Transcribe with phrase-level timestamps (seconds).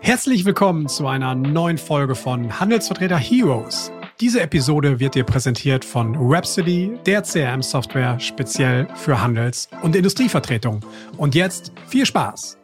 [0.00, 3.92] Herzlich willkommen zu einer neuen Folge von Handelsvertreter Heroes.
[4.20, 10.80] Diese Episode wird dir präsentiert von Rhapsody, der CRM-Software speziell für Handels- und Industrievertretung.
[11.16, 12.58] Und jetzt viel Spaß!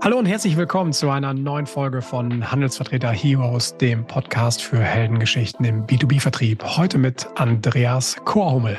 [0.00, 5.64] Hallo und herzlich willkommen zu einer neuen Folge von Handelsvertreter Heroes, dem Podcast für Heldengeschichten
[5.64, 6.62] im B2B-Vertrieb.
[6.62, 8.76] Heute mit Andreas Korhummel.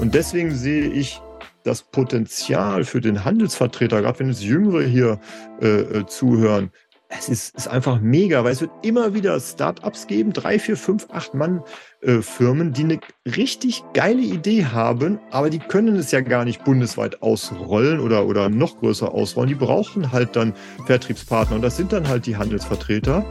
[0.00, 1.20] Und deswegen sehe ich
[1.64, 5.20] das Potenzial für den Handelsvertreter, gerade wenn es Jüngere hier
[5.60, 6.70] äh, äh, zuhören,
[7.12, 11.08] es ist, ist, einfach mega, weil es wird immer wieder Startups geben, drei, vier, fünf,
[11.10, 11.64] acht Mann
[12.02, 16.64] äh, Firmen, die eine richtig geile Idee haben, aber die können es ja gar nicht
[16.64, 19.48] bundesweit ausrollen oder, oder noch größer ausrollen.
[19.48, 20.54] Die brauchen halt dann
[20.86, 23.24] Vertriebspartner und das sind dann halt die Handelsvertreter.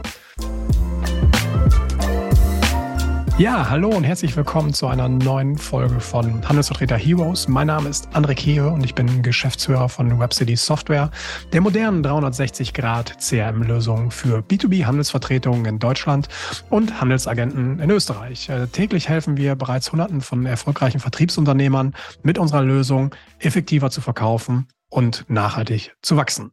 [3.40, 7.48] Ja, hallo und herzlich willkommen zu einer neuen Folge von Handelsvertreter Heroes.
[7.48, 11.10] Mein Name ist André Kehe und ich bin Geschäftsführer von Webcity Software,
[11.54, 16.28] der modernen 360-Grad CRM-Lösung für B2B-Handelsvertretungen in Deutschland
[16.68, 18.50] und Handelsagenten in Österreich.
[18.50, 24.68] Äh, täglich helfen wir bereits Hunderten von erfolgreichen Vertriebsunternehmern mit unserer Lösung effektiver zu verkaufen
[24.90, 26.52] und nachhaltig zu wachsen.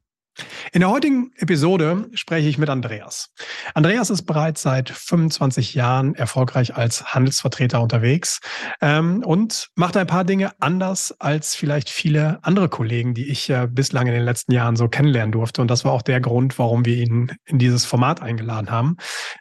[0.71, 3.29] In der heutigen Episode spreche ich mit Andreas.
[3.73, 8.39] Andreas ist bereits seit 25 Jahren erfolgreich als Handelsvertreter unterwegs
[8.81, 13.67] ähm, und macht ein paar Dinge anders als vielleicht viele andere Kollegen, die ich äh,
[13.69, 15.61] bislang in den letzten Jahren so kennenlernen durfte.
[15.61, 18.97] Und das war auch der Grund, warum wir ihn in dieses Format eingeladen haben.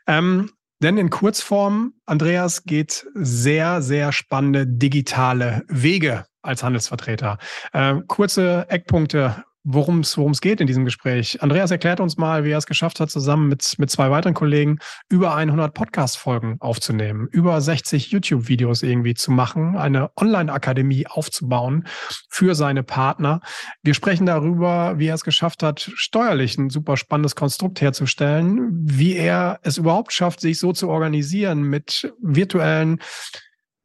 [0.06, 0.50] Ähm,
[0.82, 7.38] denn in Kurzform, Andreas geht sehr, sehr spannende digitale Wege als Handelsvertreter.
[7.72, 11.42] Äh, kurze Eckpunkte worum es geht in diesem Gespräch.
[11.42, 14.78] Andreas erklärt uns mal, wie er es geschafft hat, zusammen mit, mit zwei weiteren Kollegen
[15.08, 21.86] über 100 Podcast-Folgen aufzunehmen, über 60 YouTube-Videos irgendwie zu machen, eine Online-Akademie aufzubauen
[22.30, 23.40] für seine Partner.
[23.82, 29.16] Wir sprechen darüber, wie er es geschafft hat, steuerlich ein super spannendes Konstrukt herzustellen, wie
[29.16, 33.00] er es überhaupt schafft, sich so zu organisieren mit virtuellen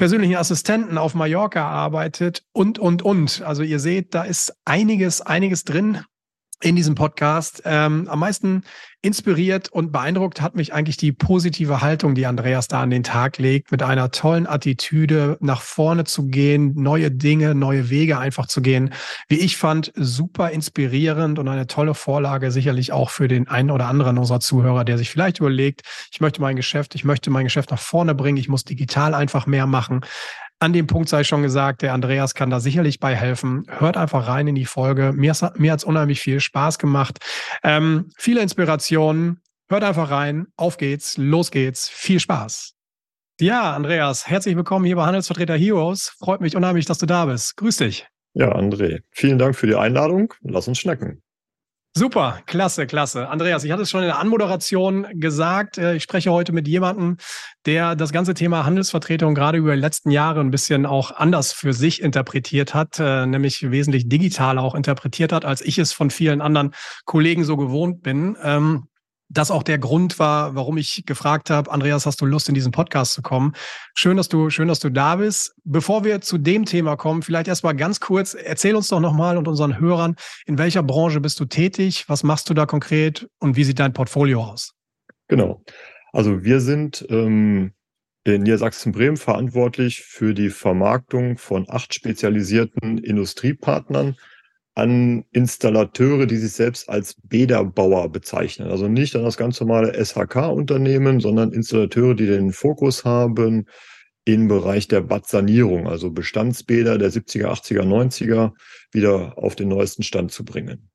[0.02, 3.44] persönlichen Assistenten auf Mallorca arbeitet und, und, und.
[3.44, 6.00] Also ihr seht, da ist einiges, einiges drin
[6.60, 7.62] in diesem Podcast.
[7.66, 8.64] Ähm, am meisten
[9.04, 13.40] inspiriert und beeindruckt hat mich eigentlich die positive Haltung, die Andreas da an den Tag
[13.40, 18.62] legt, mit einer tollen Attitüde nach vorne zu gehen, neue Dinge, neue Wege einfach zu
[18.62, 18.94] gehen.
[19.28, 23.88] Wie ich fand, super inspirierend und eine tolle Vorlage sicherlich auch für den einen oder
[23.88, 27.72] anderen unserer Zuhörer, der sich vielleicht überlegt, ich möchte mein Geschäft, ich möchte mein Geschäft
[27.72, 30.02] nach vorne bringen, ich muss digital einfach mehr machen.
[30.62, 33.66] An dem Punkt sei schon gesagt, der Andreas kann da sicherlich bei helfen.
[33.68, 35.12] Hört einfach rein in die Folge.
[35.12, 37.18] Mir, mir hat es unheimlich viel Spaß gemacht.
[37.64, 39.42] Ähm, viele Inspirationen.
[39.70, 40.46] Hört einfach rein.
[40.58, 41.18] Auf geht's.
[41.18, 41.90] Los geht's.
[41.90, 42.76] Viel Spaß.
[43.40, 46.14] Ja, Andreas, herzlich willkommen hier bei Handelsvertreter Heroes.
[46.20, 47.58] Freut mich unheimlich, dass du da bist.
[47.58, 48.06] Grüß dich.
[48.36, 50.36] Ja, André, vielen Dank für die Einladung.
[50.42, 51.24] Lass uns schnacken.
[51.94, 53.28] Super, klasse, klasse.
[53.28, 55.78] Andreas, ich hatte es schon in der Anmoderation gesagt.
[55.78, 57.18] Äh, ich spreche heute mit jemandem,
[57.66, 61.74] der das ganze Thema Handelsvertretung gerade über die letzten Jahre ein bisschen auch anders für
[61.74, 66.40] sich interpretiert hat, äh, nämlich wesentlich digitaler auch interpretiert hat, als ich es von vielen
[66.40, 68.38] anderen Kollegen so gewohnt bin.
[69.34, 72.74] Das auch der Grund war, warum ich gefragt habe, Andreas, hast du Lust, in diesen
[72.74, 73.54] Podcast zu kommen?
[73.94, 75.54] Schön, dass du, schön, dass du da bist.
[75.64, 79.48] Bevor wir zu dem Thema kommen, vielleicht erstmal ganz kurz, erzähl uns doch nochmal und
[79.48, 82.04] unseren Hörern, in welcher Branche bist du tätig?
[82.10, 84.74] Was machst du da konkret und wie sieht dein Portfolio aus?
[85.30, 85.64] Genau.
[86.12, 87.72] Also wir sind ähm,
[88.26, 94.18] in Niedersachsen-Bremen verantwortlich für die Vermarktung von acht spezialisierten Industriepartnern
[94.74, 98.70] an Installateure, die sich selbst als Bäderbauer bezeichnen.
[98.70, 103.66] Also nicht an das ganz normale SHK-Unternehmen, sondern Installateure, die den Fokus haben
[104.24, 108.52] im Bereich der Badsanierung, also Bestandsbäder der 70er, 80er, 90er
[108.92, 110.90] wieder auf den neuesten Stand zu bringen.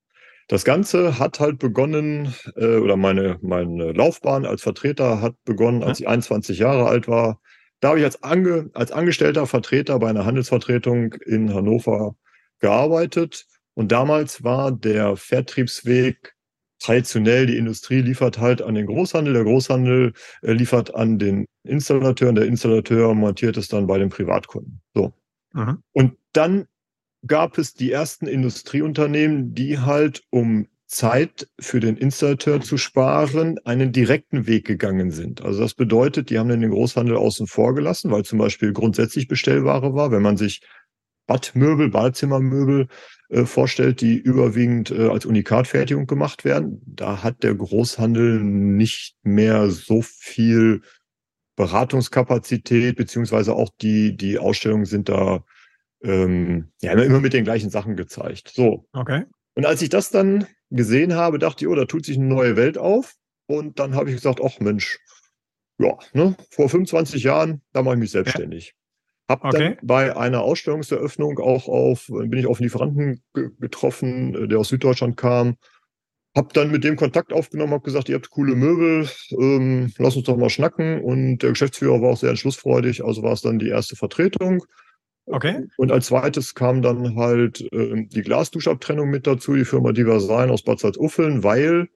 [0.49, 5.99] Das Ganze hat halt begonnen, äh, oder meine, meine Laufbahn als Vertreter hat begonnen, als
[6.01, 7.41] ich 21 Jahre alt war.
[7.81, 12.15] Da habe ich als, Ange, als angestellter Vertreter bei einer Handelsvertretung in Hannover
[12.61, 13.47] gearbeitet
[13.77, 16.34] und damals war der Vertriebsweg
[16.78, 20.13] traditionell, die Industrie liefert halt an den Großhandel, der Großhandel
[20.43, 24.81] äh, liefert an den Installateur und der Installateur montiert es dann bei den Privatkunden.
[24.95, 25.13] So.
[25.53, 25.83] Mhm.
[25.93, 26.67] Und dann
[27.27, 33.93] gab es die ersten Industrieunternehmen, die halt, um Zeit für den Installateur zu sparen, einen
[33.93, 35.43] direkten Weg gegangen sind.
[35.43, 39.29] Also das bedeutet, die haben dann den Großhandel außen vor gelassen, weil zum Beispiel grundsätzlich
[39.29, 40.13] Bestellware war.
[40.13, 40.63] Wenn man sich
[41.27, 42.89] Badmöbel, Badezimmermöbel
[43.45, 46.81] vorstellt, die überwiegend äh, als Unikatfertigung gemacht werden.
[46.87, 50.83] Da hat der Großhandel nicht mehr so viel
[51.57, 55.45] Beratungskapazität, beziehungsweise auch die, die Ausstellungen sind da
[56.03, 58.53] ähm, ja, immer mit den gleichen Sachen gezeigt.
[58.55, 58.87] So.
[58.93, 59.25] Okay.
[59.55, 62.57] Und als ich das dann gesehen habe, dachte ich, oh, da tut sich eine neue
[62.57, 63.15] Welt auf.
[63.47, 64.99] Und dann habe ich gesagt, ach Mensch,
[65.79, 68.75] ja, ne, vor 25 Jahren, da mache ich mich selbstständig.
[69.28, 69.77] Hab okay.
[69.77, 74.69] dann bei einer Ausstellungseröffnung auch auf, bin ich auf einen Lieferanten getroffen, äh, der aus
[74.69, 75.57] Süddeutschland kam.
[76.37, 80.27] Hab dann mit dem Kontakt aufgenommen, hab gesagt, ihr habt coole Möbel, ähm, lass uns
[80.27, 81.03] doch mal schnacken.
[81.03, 84.63] Und der Geschäftsführer war auch sehr entschlussfreudig, also war es dann die erste Vertretung.
[85.27, 85.67] Okay.
[85.77, 90.63] Und als zweites kam dann halt äh, die Glasduschabtrennung mit dazu, die Firma Diversign aus
[90.63, 91.89] Bad Salzuffeln, weil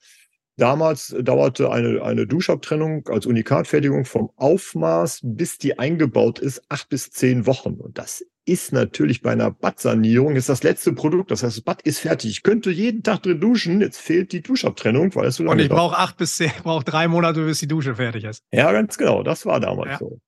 [0.61, 7.11] damals dauerte eine, eine Duschabtrennung als Unikatfertigung vom Aufmaß, bis die eingebaut ist, acht bis
[7.11, 7.75] zehn Wochen.
[7.75, 11.31] Und das ist natürlich bei einer Badsanierung, ist das letzte Produkt.
[11.31, 12.31] Das heißt, das Bad ist fertig.
[12.31, 13.81] Ich könnte jeden Tag drin duschen.
[13.81, 16.85] Jetzt fehlt die Duschabtrennung, weil es so lange Und ich brauche acht bis zehn, brauche
[16.85, 18.45] drei Monate, bis die Dusche fertig ist.
[18.53, 19.23] Ja, ganz genau.
[19.23, 19.99] Das war damals ja.
[19.99, 20.21] so.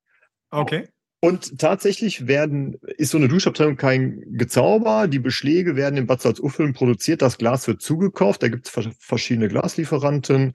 [0.50, 0.88] Okay.
[1.24, 5.06] Und tatsächlich werden, ist so eine Duschabteilung kein Gezauber.
[5.06, 7.22] Die Beschläge werden in Bad Salzuffeln produziert.
[7.22, 8.42] Das Glas wird zugekauft.
[8.42, 10.54] Da gibt es verschiedene Glaslieferanten.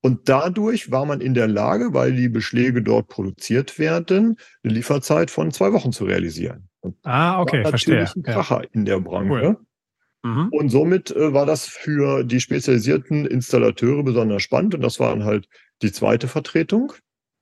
[0.00, 5.30] Und dadurch war man in der Lage, weil die Beschläge dort produziert werden, eine Lieferzeit
[5.30, 6.70] von zwei Wochen zu realisieren.
[6.80, 8.10] Und ah, okay, war verstehe.
[8.16, 8.68] ein Kracher ja.
[8.72, 9.28] in der Branche.
[9.28, 9.66] Cool.
[10.22, 10.48] Mhm.
[10.50, 14.74] Und somit äh, war das für die spezialisierten Installateure besonders spannend.
[14.74, 15.46] Und das war dann halt
[15.82, 16.94] die zweite Vertretung.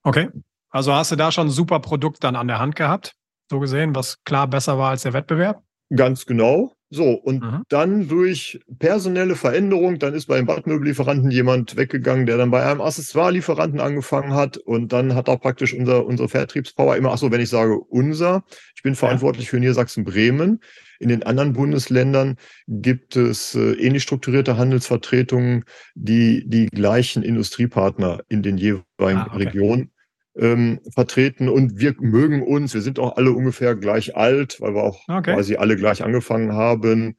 [0.03, 0.29] Okay.
[0.75, 3.15] Also hast du da schon ein super Produkt dann an der Hand gehabt,
[3.49, 5.63] so gesehen, was klar besser war als der Wettbewerb?
[5.95, 6.73] Ganz genau.
[6.91, 7.63] So, und mhm.
[7.69, 13.79] dann durch personelle Veränderung, dann ist beim Badmöbellieferanten jemand weggegangen, der dann bei einem Accessoire-Lieferanten
[13.79, 14.57] angefangen hat.
[14.57, 18.43] Und dann hat auch praktisch unser, unsere Vertriebspower immer, ach so, wenn ich sage unser,
[18.75, 19.51] ich bin verantwortlich ja.
[19.51, 20.61] für Niedersachsen-Bremen.
[20.99, 22.37] In den anderen Bundesländern
[22.67, 29.45] gibt es äh, ähnlich strukturierte Handelsvertretungen, die die gleichen Industriepartner in den jeweiligen ah, okay.
[29.45, 29.94] Regionen
[30.37, 32.75] ähm, vertreten und wir mögen uns.
[32.75, 35.35] Wir sind auch alle ungefähr gleich alt, weil wir auch okay.
[35.35, 37.17] quasi alle gleich angefangen haben.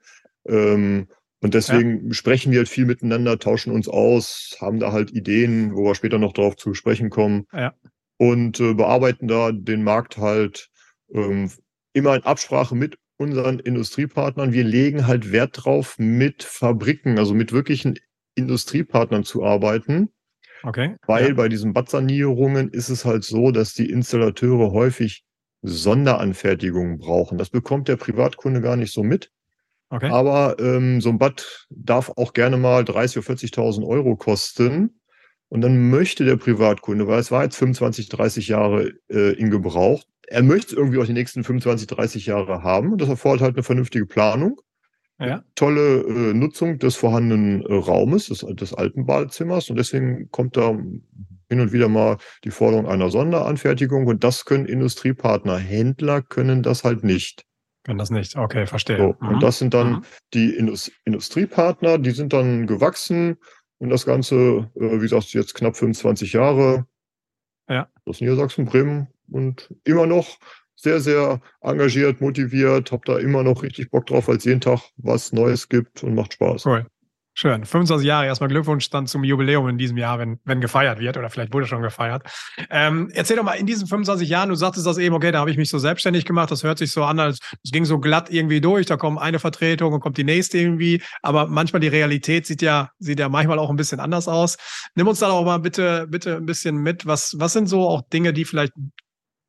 [0.48, 1.08] Ähm,
[1.42, 2.14] und deswegen ja.
[2.14, 6.18] sprechen wir halt viel miteinander, tauschen uns aus, haben da halt Ideen, wo wir später
[6.18, 7.46] noch drauf zu sprechen kommen.
[7.54, 7.74] Ja.
[8.18, 10.70] Und äh, bearbeiten da den Markt halt
[11.14, 11.52] ähm,
[11.94, 14.54] immer in Absprache mit unseren Industriepartnern.
[14.54, 17.98] Wir legen halt Wert drauf, mit Fabriken, also mit wirklichen
[18.36, 20.10] Industriepartnern zu arbeiten
[20.66, 20.96] Okay.
[21.06, 21.34] Weil ja.
[21.36, 25.24] bei diesen Badsanierungen ist es halt so, dass die Installateure häufig
[25.62, 27.38] Sonderanfertigungen brauchen.
[27.38, 29.32] Das bekommt der Privatkunde gar nicht so mit.
[29.90, 30.10] Okay.
[30.10, 35.00] Aber ähm, so ein Bad darf auch gerne mal 30.000 oder 40.000 Euro kosten.
[35.50, 40.04] Und dann möchte der Privatkunde, weil es war jetzt 25, 30 Jahre äh, in Gebrauch,
[40.28, 42.92] er möchte es irgendwie auch die nächsten 25, 30 Jahre haben.
[42.92, 44.60] Und das erfordert halt eine vernünftige Planung.
[45.20, 45.44] Ja.
[45.56, 49.70] Tolle äh, Nutzung des vorhandenen äh, Raumes, des, des alten Badezimmers.
[49.70, 50.78] Und deswegen kommt da
[51.50, 54.08] hin und wieder mal die Forderung einer Sonderanfertigung.
[54.08, 57.46] Und das können Industriepartner, Händler können das halt nicht.
[57.84, 58.98] Können das nicht, okay, verstehe.
[58.98, 59.36] So, mhm.
[59.36, 60.02] Und das sind dann mhm.
[60.34, 63.38] die Indust Industriepartner, die sind dann gewachsen.
[63.78, 66.88] Und das Ganze, äh, wie gesagt, jetzt knapp 25 Jahre.
[67.70, 67.88] Ja.
[68.06, 70.38] Aus Niedersachsen, Bremen und immer noch
[70.76, 74.82] sehr, sehr engagiert, motiviert, habe da immer noch richtig Bock drauf, weil es jeden Tag
[74.98, 76.66] was Neues gibt und macht Spaß.
[76.66, 76.86] Cool.
[77.38, 77.66] Schön.
[77.66, 78.28] 25 Jahre.
[78.28, 81.68] Erstmal Glückwunsch dann zum Jubiläum in diesem Jahr, wenn, wenn gefeiert wird oder vielleicht wurde
[81.68, 82.24] schon gefeiert.
[82.70, 85.52] Ähm, erzähl doch mal, in diesen 25 Jahren, du sagtest das eben, okay, da habe
[85.52, 86.50] ich mich so selbstständig gemacht.
[86.50, 88.86] Das hört sich so an, als es ging so glatt irgendwie durch.
[88.86, 91.02] Da kommt eine Vertretung und kommt die nächste irgendwie.
[91.24, 94.56] Aber manchmal die Realität sieht ja, sieht ja manchmal auch ein bisschen anders aus.
[94.96, 97.06] Nimm uns da auch mal bitte, bitte ein bisschen mit.
[97.06, 98.72] Was, was sind so auch Dinge, die vielleicht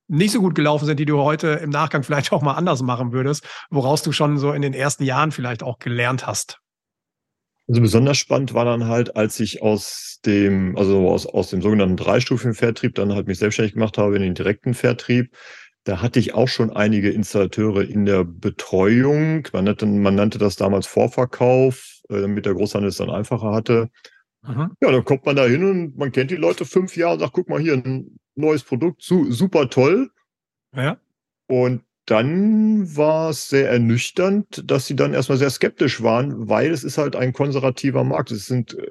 [0.09, 3.13] nicht so gut gelaufen sind, die du heute im Nachgang vielleicht auch mal anders machen
[3.13, 6.61] würdest, woraus du schon so in den ersten Jahren vielleicht auch gelernt hast?
[7.69, 11.97] Also besonders spannend war dann halt, als ich aus dem, also aus, aus dem sogenannten
[11.97, 15.37] dreistufigen Vertrieb dann halt mich selbstständig gemacht habe in den direkten Vertrieb.
[15.83, 19.49] Da hatte ich auch schon einige Installateure in der Betreuung.
[19.53, 23.91] Man nannte, man nannte das damals Vorverkauf, äh, damit der Großhandel es dann einfacher hatte.
[24.43, 24.73] Mhm.
[24.81, 27.33] Ja, dann kommt man da hin und man kennt die Leute fünf Jahre und sagt,
[27.33, 30.11] guck mal hier, ein neues Produkt, su super toll.
[30.75, 30.99] Ja.
[31.47, 36.85] Und dann war es sehr ernüchternd, dass sie dann erstmal sehr skeptisch waren, weil es
[36.85, 38.31] ist halt ein konservativer Markt.
[38.31, 38.87] Es sind äh,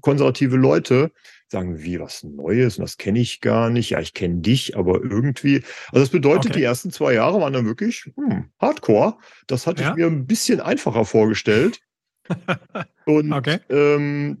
[0.00, 1.10] konservative Leute,
[1.48, 3.90] sagen, wie was Neues und das kenne ich gar nicht.
[3.90, 5.62] Ja, ich kenne dich, aber irgendwie.
[5.88, 6.58] Also das bedeutet, okay.
[6.58, 9.16] die ersten zwei Jahre waren dann wirklich hm, Hardcore.
[9.46, 9.90] Das hatte ja.
[9.90, 11.80] ich mir ein bisschen einfacher vorgestellt.
[13.06, 13.58] Und okay.
[13.70, 14.36] ähm,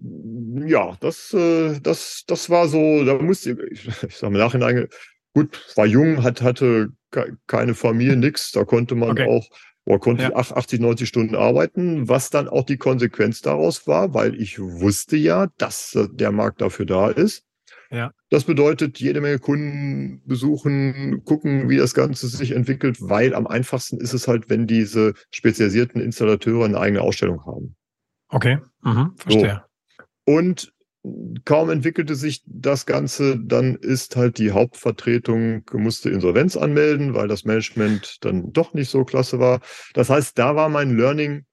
[0.66, 4.88] ja, das, äh, das, das war so, da musste ich, ich sag mal nachhinein,
[5.34, 6.90] gut, war jung, hat, hatte
[7.46, 9.26] keine Familie, nix, da konnte man okay.
[9.26, 9.48] auch,
[9.84, 10.34] oder konnte ja.
[10.34, 15.46] 80, 90 Stunden arbeiten, was dann auch die Konsequenz daraus war, weil ich wusste ja,
[15.56, 17.44] dass der Markt dafür da ist.
[17.90, 18.12] Ja.
[18.28, 23.98] Das bedeutet, jede Menge Kunden besuchen, gucken, wie das Ganze sich entwickelt, weil am einfachsten
[23.98, 27.74] ist es halt, wenn diese spezialisierten Installateure eine eigene Ausstellung haben.
[28.28, 29.62] Okay, mhm, verstehe.
[29.62, 29.67] So.
[30.28, 30.74] Und
[31.46, 37.46] kaum entwickelte sich das Ganze, dann ist halt die Hauptvertretung, musste Insolvenz anmelden, weil das
[37.46, 39.60] Management dann doch nicht so klasse war.
[39.94, 41.46] Das heißt, da war mein Learning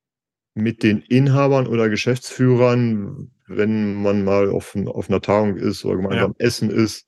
[0.56, 6.36] mit den Inhabern oder Geschäftsführern, wenn man mal auf, auf einer Tagung ist oder gemeinsam
[6.38, 6.46] ja.
[6.46, 7.08] essen ist,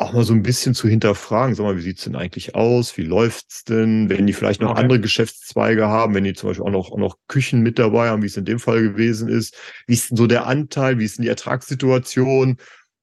[0.00, 2.96] auch mal so ein bisschen zu hinterfragen, sag mal, wie sieht's denn eigentlich aus?
[2.96, 4.08] Wie läuft's denn?
[4.08, 4.80] Wenn die vielleicht noch okay.
[4.80, 8.22] andere Geschäftszweige haben, wenn die zum Beispiel auch noch, auch noch Küchen mit dabei haben,
[8.22, 9.54] wie es in dem Fall gewesen ist,
[9.86, 12.56] wie ist denn so der Anteil, wie ist denn die Ertragssituation?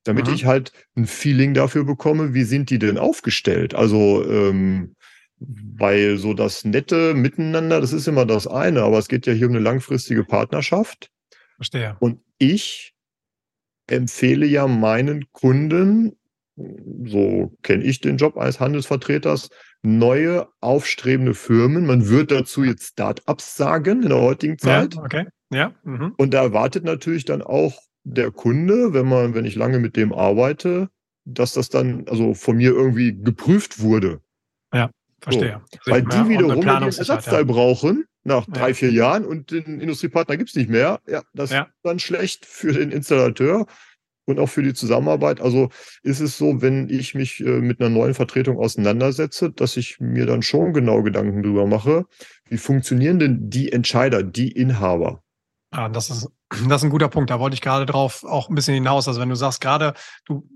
[0.05, 0.33] Damit mhm.
[0.33, 3.75] ich halt ein Feeling dafür bekomme, wie sind die denn aufgestellt?
[3.75, 4.95] Also, ähm,
[5.39, 9.47] weil so das nette Miteinander, das ist immer das eine, aber es geht ja hier
[9.47, 11.11] um eine langfristige Partnerschaft.
[11.57, 11.95] Verstehe.
[11.99, 12.95] Und ich
[13.85, 16.17] empfehle ja meinen Kunden,
[17.07, 19.49] so kenne ich den Job eines Handelsvertreters,
[19.81, 21.85] neue aufstrebende Firmen.
[21.85, 24.95] Man wird dazu jetzt Start-ups sagen in der heutigen Zeit.
[24.95, 25.25] Ja, okay.
[25.51, 25.73] Ja.
[25.83, 26.13] Mhm.
[26.17, 30.13] Und da erwartet natürlich dann auch der Kunde, wenn man, wenn ich lange mit dem
[30.13, 30.89] arbeite,
[31.25, 34.21] dass das dann also von mir irgendwie geprüft wurde.
[34.73, 34.89] Ja,
[35.21, 35.61] verstehe.
[35.83, 35.91] So.
[35.91, 37.43] Weil die wiederum den Ersatzteil ja.
[37.43, 38.73] brauchen nach drei, ja.
[38.73, 40.99] vier Jahren und den Industriepartner gibt es nicht mehr.
[41.07, 41.63] Ja, das ja.
[41.63, 43.65] ist dann schlecht für den Installateur
[44.27, 45.41] und auch für die Zusammenarbeit.
[45.41, 45.69] Also
[46.03, 50.25] ist es so, wenn ich mich äh, mit einer neuen Vertretung auseinandersetze, dass ich mir
[50.25, 52.05] dann schon genau Gedanken drüber mache,
[52.49, 55.23] wie funktionieren denn die Entscheider, die Inhaber?
[55.71, 56.29] Ah, das ist,
[56.67, 57.29] das ist ein guter Punkt.
[57.29, 59.07] Da wollte ich gerade drauf auch ein bisschen hinaus.
[59.07, 59.93] Also wenn du sagst, gerade
[60.25, 60.47] du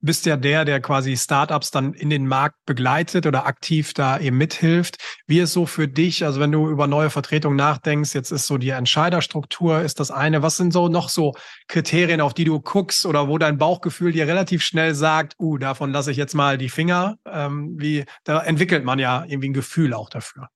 [0.00, 4.38] bist ja der, der quasi Startups dann in den Markt begleitet oder aktiv da eben
[4.38, 4.96] mithilft.
[5.26, 8.58] Wie ist so für dich, also wenn du über neue Vertretung nachdenkst, jetzt ist so
[8.58, 10.42] die Entscheiderstruktur ist das eine.
[10.42, 11.34] Was sind so noch so
[11.68, 15.92] Kriterien, auf die du guckst oder wo dein Bauchgefühl dir relativ schnell sagt, uh, davon
[15.92, 17.16] lasse ich jetzt mal die Finger?
[17.26, 20.48] Ähm, wie, da entwickelt man ja irgendwie ein Gefühl auch dafür.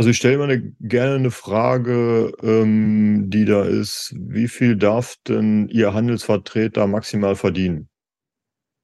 [0.00, 5.16] Also ich stelle mir eine, gerne eine Frage, ähm, die da ist, wie viel darf
[5.28, 7.89] denn Ihr Handelsvertreter maximal verdienen?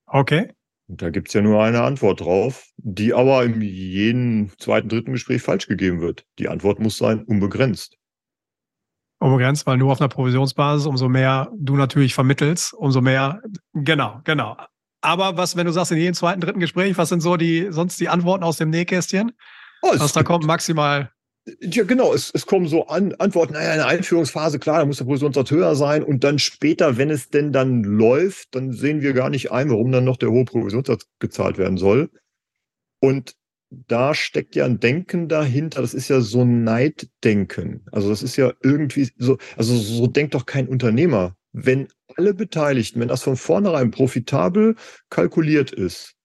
[0.06, 0.50] Okay.
[0.88, 5.12] Und da gibt es ja nur eine Antwort drauf, die aber in jedem zweiten, dritten
[5.12, 6.24] Gespräch falsch gegeben wird.
[6.38, 7.96] Die Antwort muss sein, unbegrenzt.
[9.18, 13.40] Unbegrenzt, weil nur auf einer Provisionsbasis, umso mehr du natürlich vermittelst, umso mehr,
[13.72, 14.56] genau, genau.
[15.00, 17.98] Aber was, wenn du sagst, in jedem zweiten, dritten Gespräch, was sind so die, sonst
[17.98, 19.32] die Antworten aus dem Nähkästchen?
[19.82, 21.10] Oh, was da kommt maximal
[21.60, 24.98] ja, genau, es, es kommen so an, Antworten, naja, in der Einführungsphase, klar, da muss
[24.98, 29.12] der Provisionssatz höher sein und dann später, wenn es denn dann läuft, dann sehen wir
[29.12, 32.10] gar nicht ein, warum dann noch der hohe Provisionssatz gezahlt werden soll.
[33.00, 33.36] Und
[33.70, 37.86] da steckt ja ein Denken dahinter, das ist ja so ein Neiddenken.
[37.92, 41.36] Also das ist ja irgendwie so, also so denkt doch kein Unternehmer.
[41.52, 44.74] Wenn alle Beteiligten, wenn das von vornherein profitabel
[45.10, 46.15] kalkuliert ist,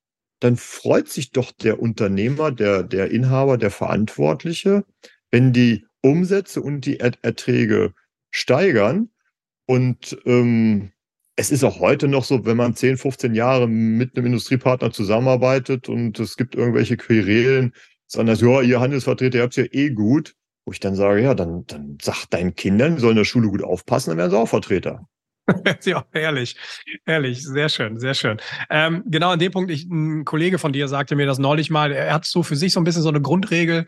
[0.41, 4.83] dann freut sich doch der Unternehmer, der, der Inhaber, der Verantwortliche,
[5.29, 7.93] wenn die Umsätze und die Erträge
[8.31, 9.09] steigern.
[9.67, 10.91] Und ähm,
[11.35, 15.87] es ist auch heute noch so, wenn man 10, 15 Jahre mit einem Industriepartner zusammenarbeitet
[15.87, 17.73] und es gibt irgendwelche Querelen,
[18.07, 20.35] sondern ja, ihr Handelsvertreter, ihr habt es ja eh gut.
[20.65, 23.47] Wo ich dann sage, ja, dann, dann sagt deinen Kindern, die sollen in der Schule
[23.47, 25.07] gut aufpassen, dann werden sie auch Vertreter.
[25.83, 26.55] ja, herrlich,
[27.05, 28.37] herrlich, sehr schön, sehr schön.
[28.69, 31.91] Ähm, genau an dem Punkt, ich, ein Kollege von dir sagte mir das neulich mal,
[31.91, 33.85] er hat so für sich so ein bisschen so eine Grundregel,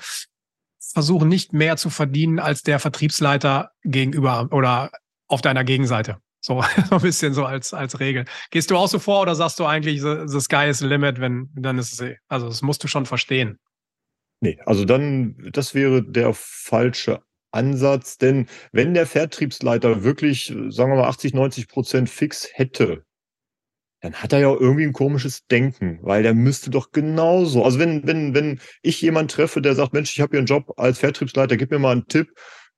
[0.94, 4.92] versuchen nicht mehr zu verdienen als der Vertriebsleiter gegenüber oder
[5.28, 6.18] auf deiner Gegenseite.
[6.42, 8.26] So, so ein bisschen so als, als Regel.
[8.52, 11.20] Gehst du auch so vor oder sagst du eigentlich, the, the sky is the limit,
[11.20, 13.60] wenn, dann ist es, also das musst du schon verstehen.
[14.42, 17.22] Nee, also dann, das wäre der falsche
[17.54, 23.04] Ansatz, denn wenn der Vertriebsleiter wirklich, sagen wir mal, 80, 90 Prozent fix hätte,
[24.02, 27.64] dann hat er ja irgendwie ein komisches Denken, weil der müsste doch genauso.
[27.64, 30.74] Also wenn, wenn, wenn ich jemanden treffe, der sagt, Mensch, ich habe hier einen Job
[30.78, 32.34] als Vertriebsleiter, gib mir mal einen Tipp,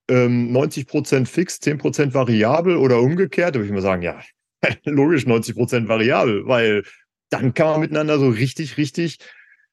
[0.07, 4.21] ähm, 90 Prozent fix, 10 Prozent variabel oder umgekehrt, würde ich mal sagen, ja,
[4.85, 6.83] logisch 90 Prozent variabel, weil
[7.31, 9.17] dann kann man miteinander so richtig, richtig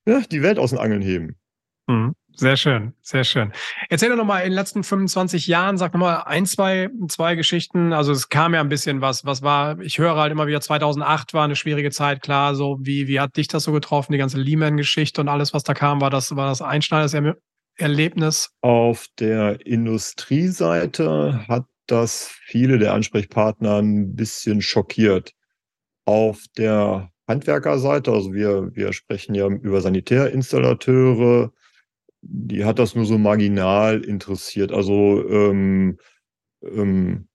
[0.06, 1.36] ja, die Welt aus den Angeln heben.
[1.86, 2.14] Mhm.
[2.34, 3.52] Sehr schön, sehr schön.
[3.88, 7.92] Erzähl doch nochmal in den letzten 25 Jahren, sag nochmal ein, zwei, zwei Geschichten.
[7.92, 9.24] Also es kam ja ein bisschen was.
[9.24, 12.54] Was war, ich höre halt immer wieder, 2008 war eine schwierige Zeit, klar.
[12.54, 14.12] So, wie, wie hat dich das so getroffen?
[14.12, 17.36] Die ganze Lehman-Geschichte und alles, was da kam, war das, war das einschneidendes
[17.76, 18.50] Erlebnis?
[18.60, 25.32] Auf der Industrieseite hat das viele der Ansprechpartner ein bisschen schockiert.
[26.04, 31.52] Auf der Handwerkerseite, also wir, wir sprechen ja über Sanitärinstallateure,
[32.22, 34.72] die hat das nur so marginal interessiert.
[34.72, 35.98] Also ähm,
[36.62, 37.28] ähm,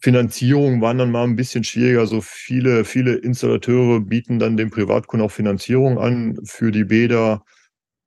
[0.00, 2.06] Finanzierung waren dann mal ein bisschen schwieriger.
[2.06, 7.44] So viele, viele Installateure bieten dann dem Privatkunden auch Finanzierung an für die Bäder.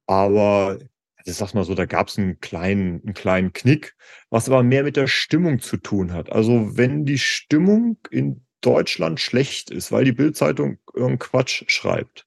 [0.07, 0.77] Aber
[1.25, 3.95] ich sag mal so, da gab es einen kleinen, einen kleinen Knick,
[4.29, 6.31] was aber mehr mit der Stimmung zu tun hat.
[6.31, 12.25] Also wenn die Stimmung in Deutschland schlecht ist, weil die Bildzeitung irgendeinen Quatsch schreibt.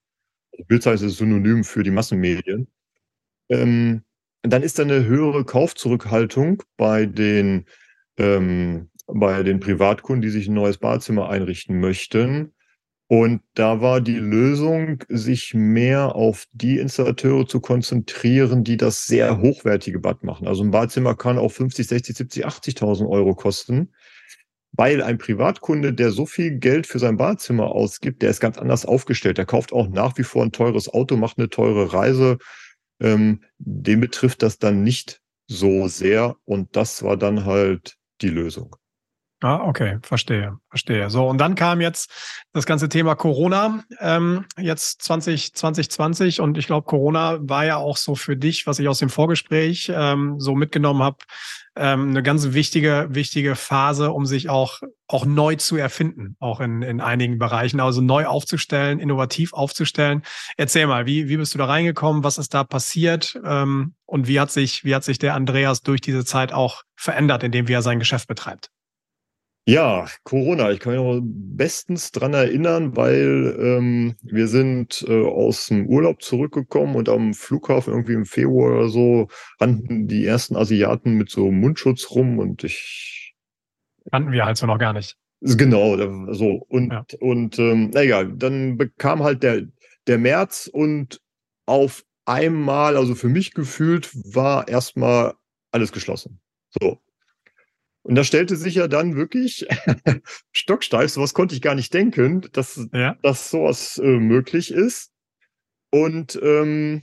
[0.68, 2.68] Bildzeitung ist synonym für die Massenmedien.
[3.50, 4.02] Ähm,
[4.42, 7.66] dann ist da eine höhere Kaufzurückhaltung bei den
[8.16, 12.52] ähm, bei den Privatkunden, die sich ein neues Badezimmer einrichten möchten.
[13.08, 19.40] Und da war die Lösung, sich mehr auf die Installateure zu konzentrieren, die das sehr
[19.40, 20.46] hochwertige Bad machen.
[20.46, 23.92] Also ein Badezimmer kann auch 50, 60, 70, 80.000 Euro kosten,
[24.70, 28.86] weil ein Privatkunde, der so viel Geld für sein Badezimmer ausgibt, der ist ganz anders
[28.86, 29.38] aufgestellt.
[29.38, 32.38] Der kauft auch nach wie vor ein teures Auto, macht eine teure Reise.
[33.00, 36.36] Ähm, den betrifft das dann nicht so sehr.
[36.44, 38.76] Und das war dann halt die Lösung.
[39.42, 41.08] Ah, okay, verstehe, verstehe.
[41.08, 42.10] So, und dann kam jetzt
[42.52, 47.96] das ganze Thema Corona, ähm, jetzt 20, 2020 und ich glaube, Corona war ja auch
[47.96, 51.16] so für dich, was ich aus dem Vorgespräch ähm, so mitgenommen habe,
[51.76, 56.82] ähm, eine ganz wichtige, wichtige Phase, um sich auch, auch neu zu erfinden, auch in,
[56.82, 60.22] in einigen Bereichen, also neu aufzustellen, innovativ aufzustellen.
[60.56, 62.24] Erzähl mal, wie, wie bist du da reingekommen?
[62.24, 63.38] Was ist da passiert?
[63.44, 67.44] Ähm, und wie hat sich, wie hat sich der Andreas durch diese Zeit auch verändert,
[67.44, 68.70] indem er sein Geschäft betreibt?
[69.66, 70.70] Ja, Corona.
[70.70, 76.22] Ich kann mich noch bestens dran erinnern, weil ähm, wir sind äh, aus dem Urlaub
[76.22, 79.28] zurückgekommen und am Flughafen irgendwie im Februar oder so
[79.60, 83.34] rannten die ersten Asiaten mit so Mundschutz rum und ich.
[84.10, 85.16] Kannten wir halt so noch gar nicht.
[85.42, 85.96] Genau,
[86.32, 86.66] so.
[86.68, 87.04] Und, ja.
[87.20, 89.62] und ähm, naja, dann bekam halt der,
[90.06, 91.20] der März und
[91.66, 95.34] auf einmal, also für mich gefühlt, war erstmal
[95.70, 96.40] alles geschlossen.
[96.80, 96.98] So.
[98.10, 99.68] Und da stellte sich ja dann wirklich
[100.52, 103.16] stocksteif, sowas konnte ich gar nicht denken, dass, ja.
[103.22, 105.12] dass sowas äh, möglich ist.
[105.92, 107.02] Und ähm,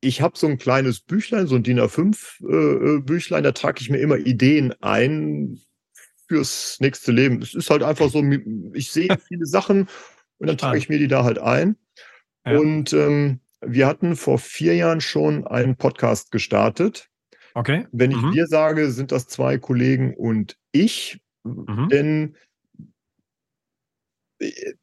[0.00, 3.82] ich habe so ein kleines Büchlein, so ein DIN A5 äh, äh, Büchlein, da trage
[3.82, 5.60] ich mir immer Ideen ein
[6.26, 7.40] fürs nächste Leben.
[7.40, 8.20] Es ist halt einfach so,
[8.74, 9.88] ich sehe viele Sachen
[10.38, 11.76] und dann trage ich mir die da halt ein.
[12.44, 12.58] Ja.
[12.58, 17.10] Und ähm, wir hatten vor vier Jahren schon einen Podcast gestartet
[17.54, 17.86] Okay.
[17.92, 18.32] Wenn ich mhm.
[18.32, 21.88] wir sage, sind das zwei Kollegen und ich, mhm.
[21.90, 22.36] denn
[24.40, 24.74] äh,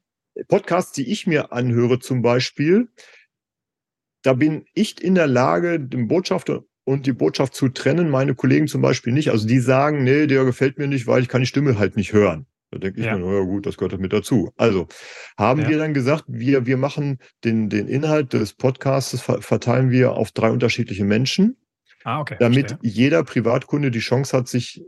[0.46, 2.88] Podcasts, die ich mir anhöre zum Beispiel,
[4.22, 8.66] da bin ich in der Lage, den Botschafter und die Botschaft zu trennen, meine Kollegen
[8.66, 9.30] zum Beispiel nicht.
[9.30, 12.12] Also die sagen, nee, der gefällt mir nicht, weil ich kann die Stimme halt nicht
[12.12, 12.46] hören.
[12.70, 13.16] Da denke ich ja.
[13.16, 14.52] mir, naja gut, das gehört mit dazu.
[14.56, 14.88] Also
[15.38, 15.68] haben ja.
[15.68, 20.50] wir dann gesagt, wir, wir machen den, den Inhalt des Podcasts, verteilen wir auf drei
[20.50, 21.56] unterschiedliche Menschen.
[22.08, 22.36] Ah, okay.
[22.40, 22.90] Damit verstehe.
[22.90, 24.82] jeder Privatkunde die Chance hat, sich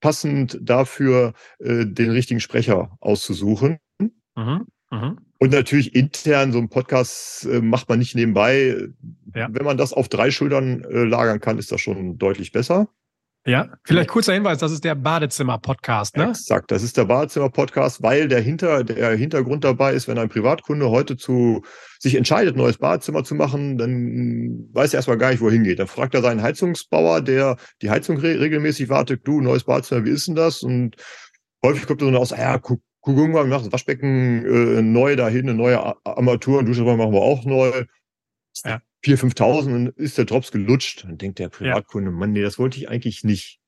[0.00, 3.76] passend dafür äh, den richtigen Sprecher auszusuchen.
[4.00, 4.66] Mhm.
[4.90, 5.18] Mhm.
[5.38, 8.88] Und natürlich intern, so ein Podcast äh, macht man nicht nebenbei.
[9.34, 9.48] Ja.
[9.50, 12.88] Wenn man das auf drei Schultern äh, lagern kann, ist das schon deutlich besser.
[13.46, 16.30] Ja, vielleicht kurzer Hinweis, das ist der Badezimmer-Podcast, ne?
[16.30, 20.90] Exakt, das ist der Badezimmer-Podcast, weil der, Hinter, der Hintergrund dabei ist, wenn ein Privatkunde
[20.90, 21.62] heute zu
[22.06, 25.80] sich entscheidet, neues Badezimmer zu machen, dann weiß er erstmal gar nicht, wohin geht.
[25.80, 30.10] Dann fragt er seinen Heizungsbauer, der die Heizung re regelmäßig wartet, du, neues Badezimmer, wie
[30.10, 30.62] ist denn das?
[30.62, 30.96] Und
[31.64, 34.82] häufig kommt er dann aus, ah ja, guck, guck mal, wir machen das Waschbecken äh,
[34.82, 37.84] neu dahin, eine neue Armatur, und Duschraum machen wir auch neu.
[38.64, 38.80] Ja.
[39.04, 41.04] 4.000, 5.000 und ist der Drops gelutscht.
[41.04, 42.16] Dann denkt der Privatkunde, ja.
[42.16, 43.60] Mann, nee, das wollte ich eigentlich nicht.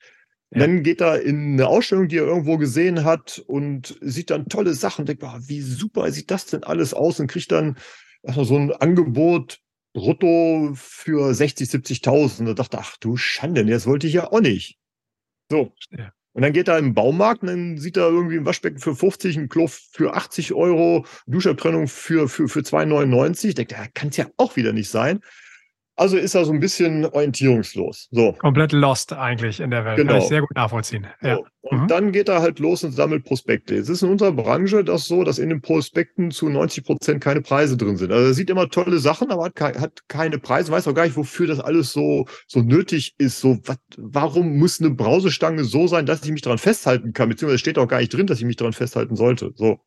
[0.51, 0.61] Ja.
[0.61, 4.75] Dann geht er in eine Ausstellung, die er irgendwo gesehen hat und sieht dann tolle
[4.75, 7.77] Sachen, denkt, oh, wie super sieht das denn alles aus und kriegt dann
[8.23, 9.61] erstmal so ein Angebot
[9.93, 12.45] brutto für 60, 70.000.
[12.47, 14.79] Da dachte, ach du Schande, das wollte ich ja auch nicht.
[15.51, 15.73] So.
[15.91, 16.13] Ja.
[16.33, 19.37] Und dann geht er im Baumarkt und dann sieht er irgendwie ein Waschbecken für 50,
[19.37, 23.55] ein Klo für 80 Euro, Duschabtrennung für, für, für 2,99.
[23.55, 25.21] Denkt er, kann es ja auch wieder nicht sein.
[25.99, 28.07] Also ist er so ein bisschen orientierungslos.
[28.13, 28.33] So.
[28.35, 29.97] Komplett lost eigentlich in der Welt.
[29.97, 30.13] Genau.
[30.13, 31.09] Kann ich sehr gut nachvollziehen.
[31.23, 31.37] Ja.
[31.37, 31.47] So.
[31.63, 31.89] Und mhm.
[31.89, 33.75] dann geht er halt los und sammelt Prospekte.
[33.75, 37.43] Es ist in unserer Branche das so, dass in den Prospekten zu 90 Prozent keine
[37.43, 38.13] Preise drin sind.
[38.13, 41.17] Also er sieht immer tolle Sachen, aber hat, hat keine Preise, weiß auch gar nicht,
[41.17, 43.41] wofür das alles so, so nötig ist.
[43.41, 47.29] So, wat, warum muss eine Brausestange so sein, dass ich mich daran festhalten kann?
[47.29, 49.51] Beziehungsweise steht auch gar nicht drin, dass ich mich daran festhalten sollte.
[49.57, 49.81] So.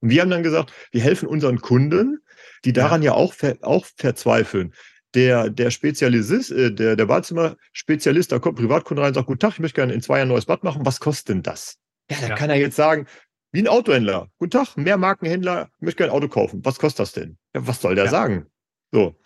[0.00, 2.18] Und wir haben dann gesagt, wir helfen unseren Kunden,
[2.66, 4.74] die daran ja, ja auch, auch verzweifeln
[5.16, 9.54] der, der Spezialist, äh, der, der Badezimmer-Spezialist, da kommt Privatkunde rein und sagt, guten Tag,
[9.54, 10.84] ich möchte gerne in zwei Jahren ein neues Bad machen.
[10.84, 11.78] Was kostet denn das?
[12.10, 12.34] Ja, da ja.
[12.36, 13.06] kann er jetzt sagen,
[13.50, 14.28] wie ein Autohändler.
[14.38, 16.64] Guten Tag, mehr Markenhändler, ich möchte gerne ein Auto kaufen.
[16.64, 17.38] Was kostet das denn?
[17.54, 18.10] Ja, was soll der ja.
[18.10, 18.46] sagen?
[18.92, 19.18] So.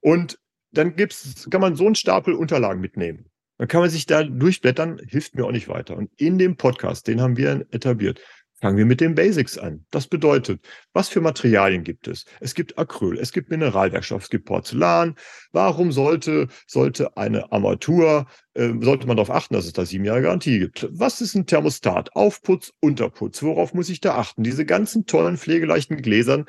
[0.00, 0.38] Und
[0.72, 3.26] dann gibt's, kann man so einen Stapel Unterlagen mitnehmen.
[3.58, 5.96] Dann kann man sich da durchblättern, hilft mir auch nicht weiter.
[5.96, 8.20] Und in dem Podcast, den haben wir etabliert,
[8.64, 9.84] Fangen wir mit den Basics an.
[9.90, 10.58] Das bedeutet,
[10.94, 12.24] was für Materialien gibt es?
[12.40, 15.16] Es gibt Acryl, es gibt Mineralwerkstoff, es gibt Porzellan.
[15.52, 18.24] Warum sollte, sollte eine Armatur,
[18.54, 20.88] äh, sollte man darauf achten, dass es da sieben Jahre Garantie gibt?
[20.90, 22.16] Was ist ein Thermostat?
[22.16, 23.42] Aufputz, Unterputz.
[23.42, 24.42] Worauf muss ich da achten?
[24.42, 26.46] Diese ganzen tollen pflegeleichten Gläsern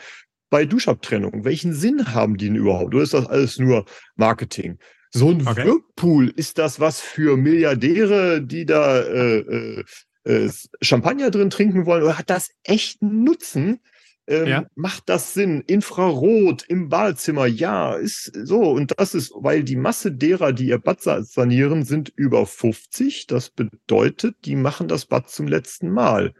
[0.49, 1.43] bei Duschabtrennung.
[1.43, 2.95] Welchen Sinn haben die denn überhaupt?
[2.95, 3.83] Oder ist das alles nur
[4.15, 4.79] Marketing?
[5.11, 5.65] So ein okay.
[5.65, 9.83] Whirlpool, ist das was für Milliardäre, die da äh,
[10.25, 10.49] äh,
[10.81, 13.79] Champagner drin trinken wollen oder hat das echt einen Nutzen?
[14.27, 14.65] Ähm, ja.
[14.75, 15.61] Macht das Sinn?
[15.67, 18.71] Infrarot im Badezimmer, ja, ist so.
[18.71, 23.27] Und das ist, weil die Masse derer, die ihr Bad sanieren, sind über 50.
[23.27, 26.33] Das bedeutet, die machen das Bad zum letzten Mal.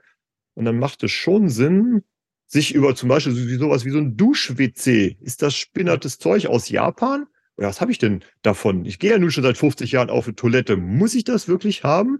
[0.55, 2.03] Und dann macht es schon Sinn,
[2.47, 7.27] sich über zum Beispiel sowas wie so ein Dusch-WC, ist das spinnertes Zeug aus Japan?
[7.57, 8.85] Oder was habe ich denn davon?
[8.85, 10.75] Ich gehe ja nun schon seit 50 Jahren auf eine Toilette.
[10.75, 12.19] Muss ich das wirklich haben?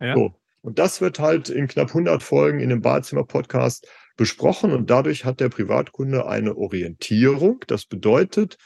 [0.00, 0.14] Ja.
[0.14, 0.34] So.
[0.60, 5.40] Und das wird halt in knapp 100 Folgen in dem Badezimmer-Podcast besprochen und dadurch hat
[5.40, 7.64] der Privatkunde eine Orientierung.
[7.68, 8.58] Das bedeutet,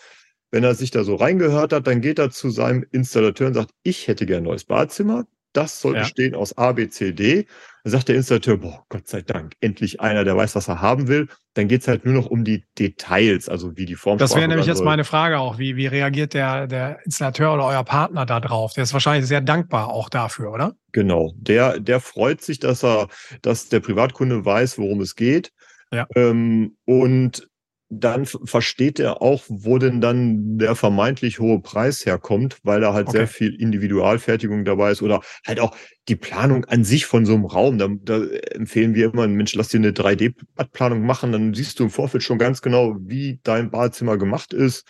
[0.51, 3.71] wenn er sich da so reingehört hat, dann geht er zu seinem Installateur und sagt,
[3.83, 5.27] ich hätte gerne ein neues Badezimmer.
[5.53, 6.03] Das soll ja.
[6.03, 7.47] bestehen aus A, B, C, D.
[7.85, 11.09] Dann sagt der Installateur, boah, Gott sei Dank, endlich einer, der weiß, was er haben
[11.09, 11.29] will.
[11.55, 14.67] Dann geht's halt nur noch um die Details, also wie die Form Das wäre nämlich
[14.67, 15.59] jetzt meine Frage auch.
[15.59, 18.73] Wie, wie reagiert der, der Installateur oder euer Partner da drauf?
[18.75, 20.75] Der ist wahrscheinlich sehr dankbar auch dafür, oder?
[20.93, 21.33] Genau.
[21.37, 23.09] Der, der freut sich, dass er,
[23.43, 25.53] dass der Privatkunde weiß, worum es geht.
[25.93, 26.07] Ja.
[26.15, 27.49] Ähm, und
[27.95, 33.09] dann versteht er auch, wo denn dann der vermeintlich hohe Preis herkommt, weil da halt
[33.09, 33.19] okay.
[33.19, 35.77] sehr viel Individualfertigung dabei ist oder halt auch
[36.09, 37.77] die Planung an sich von so einem Raum.
[37.77, 41.91] Da, da empfehlen wir immer, Mensch, lass dir eine 3D-Badplanung machen, dann siehst du im
[41.91, 44.87] Vorfeld schon ganz genau, wie dein Badezimmer gemacht ist.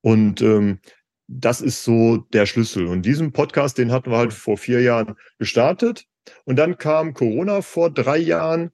[0.00, 0.78] Und ähm,
[1.26, 2.86] das ist so der Schlüssel.
[2.86, 6.06] Und diesen Podcast, den hatten wir halt vor vier Jahren gestartet.
[6.44, 8.70] Und dann kam Corona vor drei Jahren.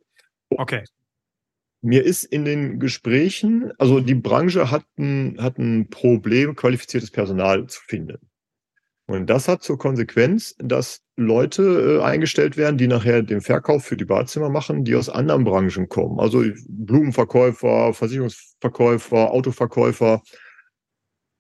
[0.49, 0.85] Okay
[1.85, 7.67] mir ist in den Gesprächen, also die Branche hat ein, hat ein Problem, qualifiziertes Personal
[7.67, 8.19] zu finden.
[9.07, 13.99] Und das hat zur Konsequenz, dass Leute äh, eingestellt werden, die nachher den Verkauf für
[13.99, 16.19] die Badezimmer machen, die aus anderen Branchen kommen.
[16.19, 20.23] Also Blumenverkäufer, Versicherungsverkäufer, Autoverkäufer.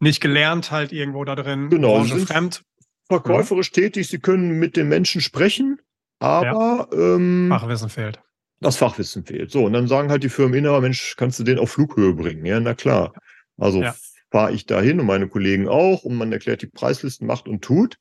[0.00, 2.62] Nicht gelernt halt irgendwo da drin, genau, sind fremd.
[3.08, 3.82] Verkäuferisch ja.
[3.82, 5.80] tätig, sie können mit den Menschen sprechen,
[6.18, 7.16] aber ja.
[7.16, 8.20] ähm, Fachwissen fehlt
[8.64, 9.50] das Fachwissen fehlt.
[9.50, 12.44] So, und dann sagen halt die Firmeninhaber, Mensch, kannst du den auf Flughöhe bringen?
[12.44, 13.12] Ja, na klar.
[13.56, 13.94] Also ja.
[14.30, 17.98] fahre ich dahin und meine Kollegen auch und man erklärt die Preislisten, macht und tut.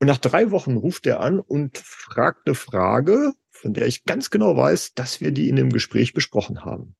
[0.00, 4.30] Und nach drei Wochen ruft er an und fragt eine Frage, von der ich ganz
[4.30, 6.96] genau weiß, dass wir die in dem Gespräch besprochen haben.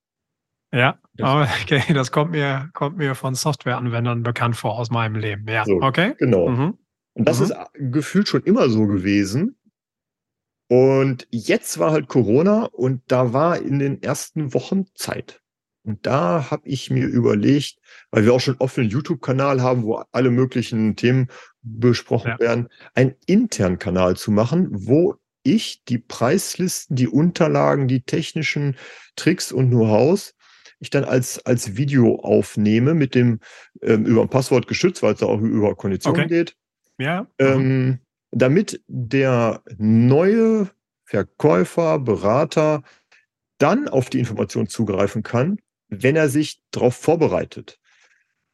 [0.72, 5.46] Ja, okay, das kommt mir, kommt mir von Softwareanwendern bekannt vor aus meinem Leben.
[5.48, 6.14] Ja, so, okay.
[6.18, 6.48] Genau.
[6.48, 6.78] Mhm.
[7.14, 7.44] Und das mhm.
[7.44, 9.56] ist gefühlt schon immer so gewesen.
[10.68, 15.40] Und jetzt war halt Corona und da war in den ersten Wochen Zeit.
[15.84, 17.76] Und da habe ich mir überlegt,
[18.10, 21.28] weil wir auch schon offenen YouTube-Kanal haben, wo alle möglichen Themen
[21.60, 22.40] besprochen ja.
[22.40, 28.76] werden, einen internen Kanal zu machen, wo ich die Preislisten, die Unterlagen, die technischen
[29.14, 30.34] Tricks und Know-hows
[30.84, 33.40] ich dann als, als Video aufnehme mit dem
[33.82, 36.28] ähm, über ein Passwort geschützt, weil es da auch über Konditionen okay.
[36.28, 36.56] geht.
[36.98, 37.26] Ja.
[37.38, 38.00] Ähm,
[38.34, 40.70] damit der neue
[41.04, 42.82] Verkäufer, Berater
[43.58, 47.78] dann auf die Information zugreifen kann, wenn er sich darauf vorbereitet.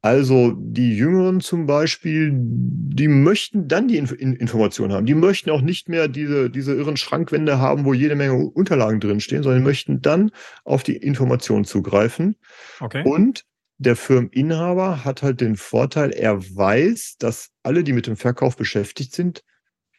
[0.02, 5.04] Also die Jüngeren zum Beispiel, die möchten dann die Inf Information haben.
[5.04, 9.42] Die möchten auch nicht mehr diese, diese irren Schrankwände haben, wo jede Menge Unterlagen drinstehen,
[9.42, 10.30] sondern möchten dann
[10.64, 12.36] auf die Information zugreifen.
[12.80, 13.02] Okay.
[13.04, 13.44] Und
[13.76, 19.14] der Firmeninhaber hat halt den Vorteil, er weiß, dass alle, die mit dem Verkauf beschäftigt
[19.14, 19.42] sind,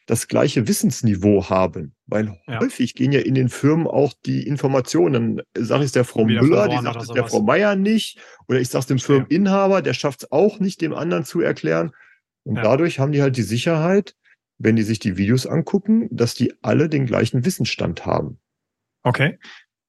[0.06, 1.94] das gleiche Wissensniveau haben.
[2.06, 2.60] Weil ja.
[2.60, 6.24] häufig gehen ja in den Firmen auch die Informationen, dann sage ich es der Frau
[6.24, 9.94] Müller, die sagt es der Frau Meier nicht, oder ich sage es dem Firmeninhaber, der
[9.94, 11.92] schafft es auch nicht, dem anderen zu erklären.
[12.44, 12.62] Und ja.
[12.62, 14.16] dadurch haben die halt die Sicherheit,
[14.58, 18.38] wenn die sich die Videos angucken, dass die alle den gleichen Wissensstand haben.
[19.02, 19.38] Okay.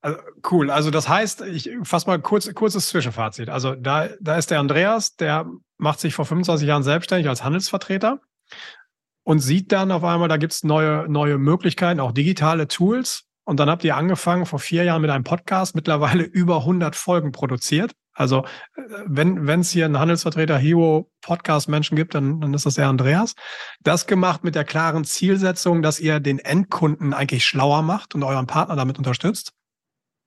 [0.02, 0.20] Also,
[0.52, 0.70] cool.
[0.70, 3.50] Also das heißt, ich fasse mal kurz, kurzes Zwischenfazit.
[3.50, 8.20] Also da, da ist der Andreas, der macht sich vor 25 Jahren selbstständig als Handelsvertreter
[9.24, 13.26] und sieht dann auf einmal, da gibt's neue, neue Möglichkeiten, auch digitale Tools.
[13.46, 17.32] Und dann habt ihr angefangen vor vier Jahren mit einem Podcast, mittlerweile über 100 Folgen
[17.32, 17.92] produziert.
[18.14, 22.76] Also äh, wenn es hier einen Handelsvertreter Hero Podcast Menschen gibt, dann, dann ist das
[22.76, 23.36] der Andreas.
[23.82, 28.48] Das gemacht mit der klaren Zielsetzung, dass ihr den Endkunden eigentlich schlauer macht und euren
[28.48, 29.54] Partner damit unterstützt.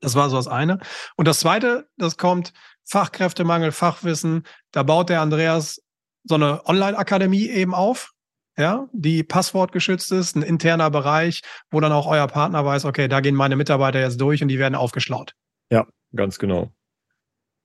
[0.00, 0.78] Das war so das eine.
[1.16, 2.52] Und das zweite, das kommt
[2.84, 4.44] Fachkräftemangel, Fachwissen.
[4.72, 5.82] Da baut der Andreas
[6.24, 8.12] so eine Online-Akademie eben auf,
[8.58, 13.20] ja, die passwortgeschützt ist, ein interner Bereich, wo dann auch euer Partner weiß, okay, da
[13.20, 15.34] gehen meine Mitarbeiter jetzt durch und die werden aufgeschlaut.
[15.70, 16.72] Ja, ganz genau.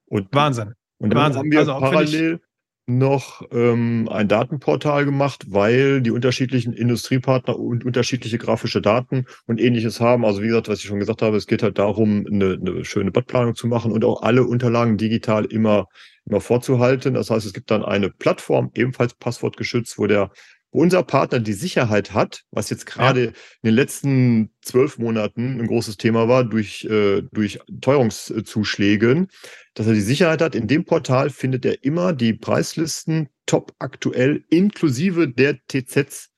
[0.06, 0.74] Und, Wahnsinn.
[0.98, 1.38] Und dann Wahnsinn.
[1.40, 2.40] haben wir also, parallel
[2.86, 10.00] noch ähm, ein Datenportal gemacht, weil die unterschiedlichen Industriepartner und unterschiedliche grafische Daten und ähnliches
[10.00, 10.24] haben.
[10.24, 13.12] Also wie gesagt, was ich schon gesagt habe, es geht halt darum, eine, eine schöne
[13.12, 15.86] Badplanung zu machen und auch alle Unterlagen digital immer,
[16.26, 17.14] immer vorzuhalten.
[17.14, 20.30] Das heißt, es gibt dann eine Plattform, ebenfalls passwortgeschützt, wo der
[20.72, 23.28] wo unser Partner die Sicherheit hat, was jetzt gerade ja.
[23.28, 23.34] in
[23.68, 29.28] den letzten zwölf Monaten ein großes Thema war, durch, äh, durch Teuerungszuschlägen,
[29.74, 34.44] dass er die Sicherheit hat, in dem Portal findet er immer die Preislisten top aktuell
[34.48, 36.30] inklusive der TZs,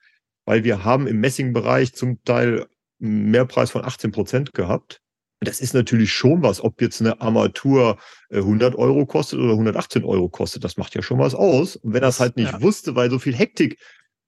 [0.44, 2.66] weil wir haben im Messing-Bereich zum Teil
[3.00, 5.00] einen Mehrpreis von 18 Prozent gehabt.
[5.40, 7.98] Das ist natürlich schon was, ob jetzt eine Armatur
[8.30, 10.64] 100 äh, Euro kostet oder 118 Euro kostet.
[10.64, 11.76] Das macht ja schon was aus.
[11.76, 12.62] Und wenn er es halt nicht ja.
[12.62, 13.78] wusste, weil so viel Hektik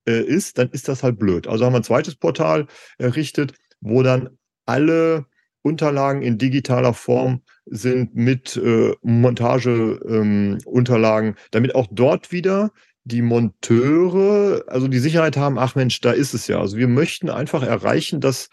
[0.07, 1.47] äh, ist, dann ist das halt blöd.
[1.47, 2.67] Also haben wir ein zweites Portal
[2.99, 4.31] errichtet, wo dann
[4.65, 5.27] alle
[5.63, 12.71] Unterlagen in digitaler Form sind mit äh, Montageunterlagen, ähm, damit auch dort wieder
[13.05, 16.61] die Monteure, also die Sicherheit haben, ach Mensch, da ist es ja.
[16.61, 18.51] Also wir möchten einfach erreichen, dass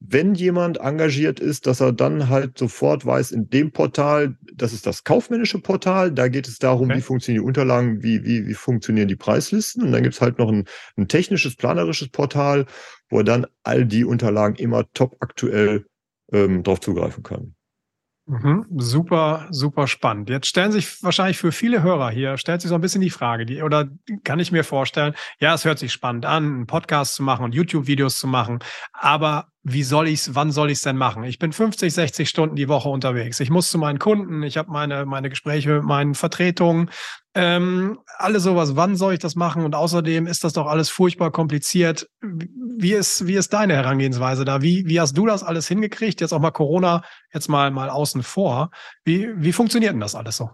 [0.00, 4.86] wenn jemand engagiert ist, dass er dann halt sofort weiß, in dem Portal, das ist
[4.86, 6.98] das kaufmännische Portal, da geht es darum, okay.
[6.98, 9.82] wie funktionieren die Unterlagen, wie, wie, wie funktionieren die Preislisten.
[9.82, 10.64] Und dann gibt es halt noch ein,
[10.96, 12.64] ein technisches, planerisches Portal,
[13.10, 15.84] wo er dann all die Unterlagen immer top aktuell
[16.32, 17.54] ähm, drauf zugreifen kann.
[18.30, 20.30] Mhm, super, super spannend.
[20.30, 23.44] Jetzt stellen sich wahrscheinlich für viele Hörer hier, stellt sich so ein bisschen die Frage,
[23.44, 23.88] die, oder
[24.22, 27.56] kann ich mir vorstellen, ja, es hört sich spannend an, einen Podcast zu machen und
[27.56, 28.60] YouTube-Videos zu machen,
[28.92, 31.22] aber wie soll ich's, wann soll ich's denn machen?
[31.24, 33.40] Ich bin 50, 60 Stunden die Woche unterwegs.
[33.40, 36.90] Ich muss zu meinen Kunden, ich habe meine, meine Gespräche mit meinen Vertretungen,
[37.34, 38.74] ähm, alle sowas.
[38.76, 39.64] Wann soll ich das machen?
[39.64, 42.08] Und außerdem ist das doch alles furchtbar kompliziert.
[42.22, 44.62] Wie ist, wie ist deine Herangehensweise da?
[44.62, 46.22] Wie, wie hast du das alles hingekriegt?
[46.22, 48.70] Jetzt auch mal Corona, jetzt mal, mal außen vor.
[49.04, 50.50] Wie, wie funktioniert denn das alles so?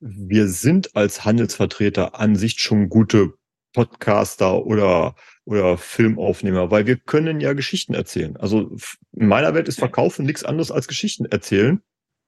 [0.00, 3.34] Wir sind als Handelsvertreter an sich schon gute
[3.72, 8.36] Podcaster oder, oder Filmaufnehmer, weil wir können ja Geschichten erzählen.
[8.36, 8.76] Also
[9.12, 11.82] in meiner Welt ist Verkaufen nichts anderes als Geschichten erzählen.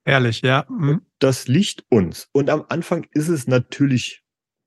[0.05, 0.67] Ehrlich, ja.
[0.69, 1.03] Mhm.
[1.19, 2.29] Das liegt uns.
[2.33, 4.23] Und am Anfang ist es natürlich,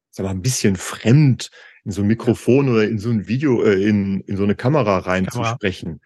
[0.09, 1.51] sag mal, ein bisschen fremd,
[1.85, 2.73] in so ein Mikrofon ja.
[2.73, 6.01] oder in so ein Video, äh, in, in so eine Kamera reinzusprechen.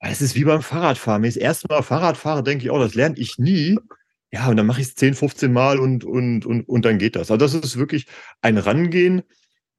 [0.00, 1.22] Es ist wie beim Fahrradfahren.
[1.22, 3.78] Wenn ich das erste Mal Fahrrad fahre, denke ich, oh, das lerne ich nie.
[4.30, 7.16] Ja, und dann mache ich es 10, 15 Mal und, und, und, und dann geht
[7.16, 7.30] das.
[7.30, 8.06] Also das ist wirklich
[8.42, 9.22] ein Rangehen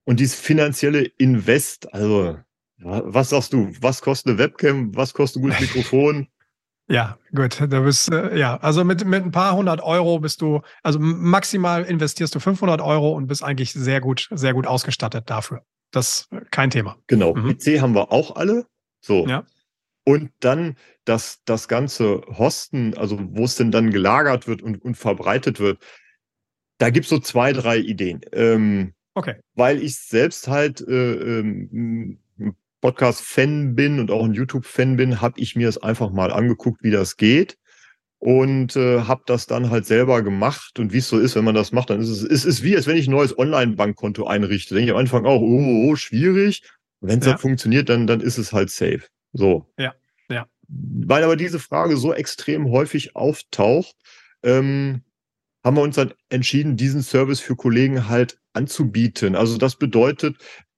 [0.10, 2.40] und dieses finanzielle Invest, also
[2.78, 3.72] was sagst du?
[3.80, 4.96] Was kostet eine Webcam?
[4.96, 6.28] Was kostet ein gutes Mikrofon?
[6.88, 7.62] Ja, gut.
[7.62, 11.84] Da bist äh, ja, also mit mit ein paar hundert Euro bist du, also maximal
[11.84, 15.62] investierst du 500 Euro und bist eigentlich sehr gut, sehr gut ausgestattet dafür.
[15.92, 16.98] Das ist kein Thema.
[17.06, 17.36] Genau.
[17.36, 17.56] Mhm.
[17.56, 18.66] PC haben wir auch alle.
[19.02, 19.28] So.
[19.28, 19.46] Ja.
[20.06, 24.96] Und dann das das ganze Hosten, also wo es denn dann gelagert wird und, und
[24.96, 25.84] verbreitet wird.
[26.80, 28.22] Da gibt's so zwei, drei Ideen.
[28.32, 29.36] Ähm, Okay.
[29.56, 32.20] Weil ich selbst halt äh, ähm,
[32.80, 36.92] Podcast-Fan bin und auch ein YouTube-Fan bin, habe ich mir es einfach mal angeguckt, wie
[36.92, 37.58] das geht
[38.20, 40.80] und äh, habe das dann halt selber gemacht.
[40.80, 42.78] Und wie es so ist, wenn man das macht, dann ist es, es ist wie,
[42.78, 44.74] als wenn ich ein neues Online-Bankkonto einrichte.
[44.74, 46.64] Denke ich am Anfang auch, oh, oh schwierig.
[47.02, 47.34] Wenn es ja.
[47.34, 49.04] dann funktioniert, dann, dann ist es halt safe.
[49.34, 49.70] So.
[49.78, 49.94] Ja,
[50.30, 50.48] ja.
[50.70, 53.98] Weil aber diese Frage so extrem häufig auftaucht,
[54.44, 55.02] ähm,
[55.64, 59.36] haben wir uns dann entschieden, diesen Service für Kollegen halt anzubieten.
[59.36, 60.38] Also das bedeutet,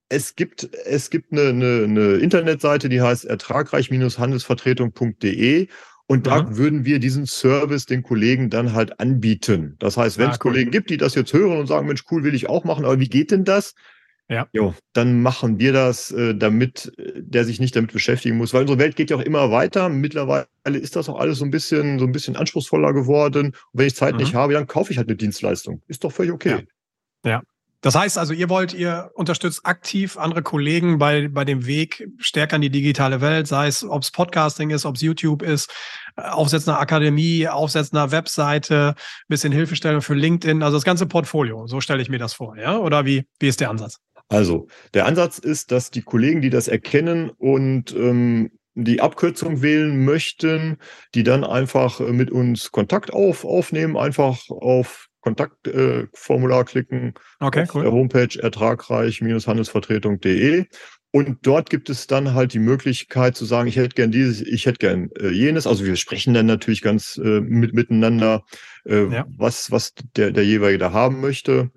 [0.09, 5.67] es gibt, es gibt eine, eine, eine Internetseite, die heißt ertragreich-handelsvertretung.de
[6.07, 6.57] und da mhm.
[6.57, 9.77] würden wir diesen Service den Kollegen dann halt anbieten.
[9.79, 10.51] Das heißt, wenn ah, es cool.
[10.51, 12.99] Kollegen gibt, die das jetzt hören und sagen, Mensch, cool, will ich auch machen, aber
[12.99, 13.73] wie geht denn das?
[14.31, 14.47] Ja.
[14.53, 18.61] Jo, dann machen wir das, äh, damit äh, der sich nicht damit beschäftigen muss, weil
[18.61, 19.89] unsere Welt geht ja auch immer weiter.
[19.89, 23.47] Mittlerweile ist das auch alles so ein bisschen, so ein bisschen anspruchsvoller geworden.
[23.47, 24.21] Und wenn ich Zeit mhm.
[24.21, 25.81] nicht habe, dann kaufe ich halt eine Dienstleistung.
[25.87, 26.65] Ist doch völlig okay.
[27.25, 27.31] Ja.
[27.31, 27.41] ja.
[27.81, 32.55] Das heißt also, ihr wollt, ihr unterstützt aktiv andere Kollegen bei, bei dem Weg stärker
[32.55, 35.69] in die digitale Welt, sei es, ob es Podcasting ist, ob es YouTube ist,
[36.15, 38.93] äh, Aufsetzen einer Akademie, Aufsetzen einer Webseite,
[39.27, 41.65] bisschen Hilfestellung für LinkedIn, also das ganze Portfolio.
[41.65, 42.77] So stelle ich mir das vor, ja?
[42.77, 43.97] Oder wie, wie ist der Ansatz?
[44.31, 50.05] Also, der Ansatz ist, dass die Kollegen, die das erkennen und ähm, die Abkürzung wählen
[50.05, 50.77] möchten,
[51.13, 57.63] die dann einfach äh, mit uns Kontakt auf, aufnehmen, einfach auf Kontaktformular äh, klicken okay,
[57.63, 57.83] auf cool.
[57.83, 60.65] der Homepage ertragreich-handelsvertretung.de
[61.11, 64.65] und dort gibt es dann halt die Möglichkeit zu sagen, ich hätte gern dieses, ich
[64.65, 65.67] hätte gern äh, jenes.
[65.67, 68.45] Also wir sprechen dann natürlich ganz äh, mit, miteinander,
[68.85, 69.25] äh, ja.
[69.37, 71.69] was, was der, der jeweilige da haben möchte.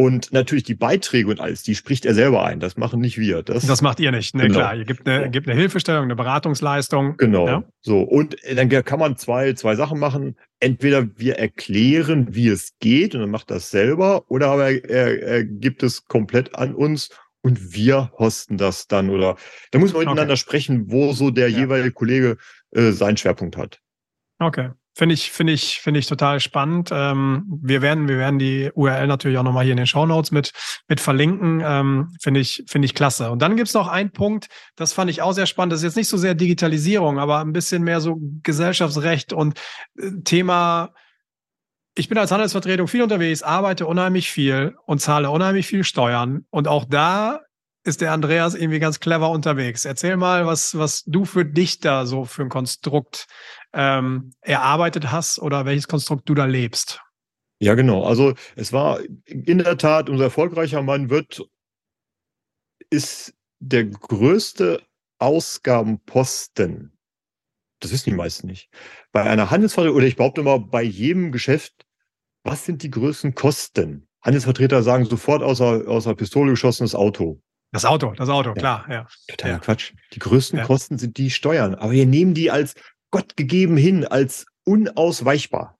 [0.00, 2.58] Und natürlich die Beiträge und alles, die spricht er selber ein.
[2.58, 3.42] Das machen nicht wir.
[3.42, 4.34] Das, das macht ihr nicht.
[4.34, 4.60] Ne, genau.
[4.60, 4.74] klar.
[4.74, 7.18] Ihr gibt eine, gibt eine Hilfestellung, eine Beratungsleistung.
[7.18, 7.46] Genau.
[7.46, 7.64] Ja?
[7.82, 8.00] So.
[8.00, 10.36] Und dann kann man zwei, zwei Sachen machen.
[10.58, 15.44] Entweder wir erklären, wie es geht und dann macht das selber, oder aber er, er
[15.44, 17.10] gibt es komplett an uns
[17.42, 19.10] und wir hosten das dann.
[19.10, 19.36] Oder
[19.70, 20.40] da muss man miteinander okay.
[20.40, 21.58] sprechen, wo so der ja.
[21.58, 22.38] jeweilige Kollege
[22.70, 23.80] äh, seinen Schwerpunkt hat.
[24.38, 24.70] Okay.
[24.94, 26.90] Finde ich, finde ich, finde ich total spannend.
[26.92, 30.32] Ähm, wir werden, wir werden die URL natürlich auch nochmal hier in den Show Notes
[30.32, 30.52] mit,
[30.88, 31.62] mit verlinken.
[31.64, 33.30] Ähm, finde ich, finde ich klasse.
[33.30, 35.72] Und dann gibt's noch einen Punkt, das fand ich auch sehr spannend.
[35.72, 39.58] Das ist jetzt nicht so sehr Digitalisierung, aber ein bisschen mehr so Gesellschaftsrecht und
[39.96, 40.92] äh, Thema,
[41.94, 46.46] ich bin als Handelsvertretung viel unterwegs, arbeite unheimlich viel und zahle unheimlich viel Steuern.
[46.50, 47.40] Und auch da
[47.84, 49.84] ist der Andreas irgendwie ganz clever unterwegs.
[49.84, 53.26] Erzähl mal, was, was du für dich da so für ein Konstrukt
[53.72, 57.02] ähm, erarbeitet hast oder welches Konstrukt du da lebst.
[57.60, 58.04] Ja, genau.
[58.04, 61.42] Also es war in der Tat unser erfolgreicher Mann wird,
[62.88, 64.82] ist der größte
[65.18, 66.96] Ausgabenposten.
[67.80, 68.70] Das wissen die meisten nicht.
[69.12, 71.86] Bei einer Handelsvertretung, oder ich behaupte mal, bei jedem Geschäft,
[72.42, 74.08] was sind die größten Kosten?
[74.22, 77.42] Handelsvertreter sagen sofort außer, außer Pistole geschossenes Auto.
[77.72, 78.54] Das Auto, das Auto, ja.
[78.54, 79.06] klar, ja.
[79.28, 79.58] Totaler ja.
[79.60, 79.92] Quatsch.
[80.12, 80.64] Die größten ja.
[80.64, 81.74] Kosten sind die Steuern.
[81.74, 82.74] Aber wir nehmen die als
[83.10, 85.78] Gott gegeben hin, als unausweichbar.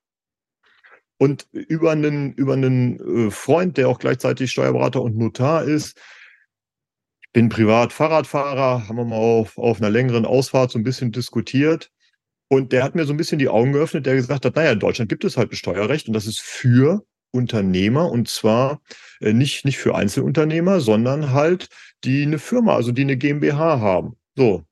[1.18, 5.98] Und über einen, über einen äh, Freund, der auch gleichzeitig Steuerberater und Notar ist,
[7.22, 11.12] ich bin privat Fahrradfahrer, haben wir mal auf, auf einer längeren Ausfahrt so ein bisschen
[11.12, 11.90] diskutiert.
[12.48, 14.80] Und der hat mir so ein bisschen die Augen geöffnet, der gesagt hat, naja, in
[14.80, 18.80] Deutschland gibt es halt ein Steuerrecht und das ist für Unternehmer und zwar
[19.20, 21.68] äh, nicht, nicht für Einzelunternehmer, sondern halt
[22.02, 24.16] die eine Firma, also die eine GmbH haben.
[24.36, 24.64] So.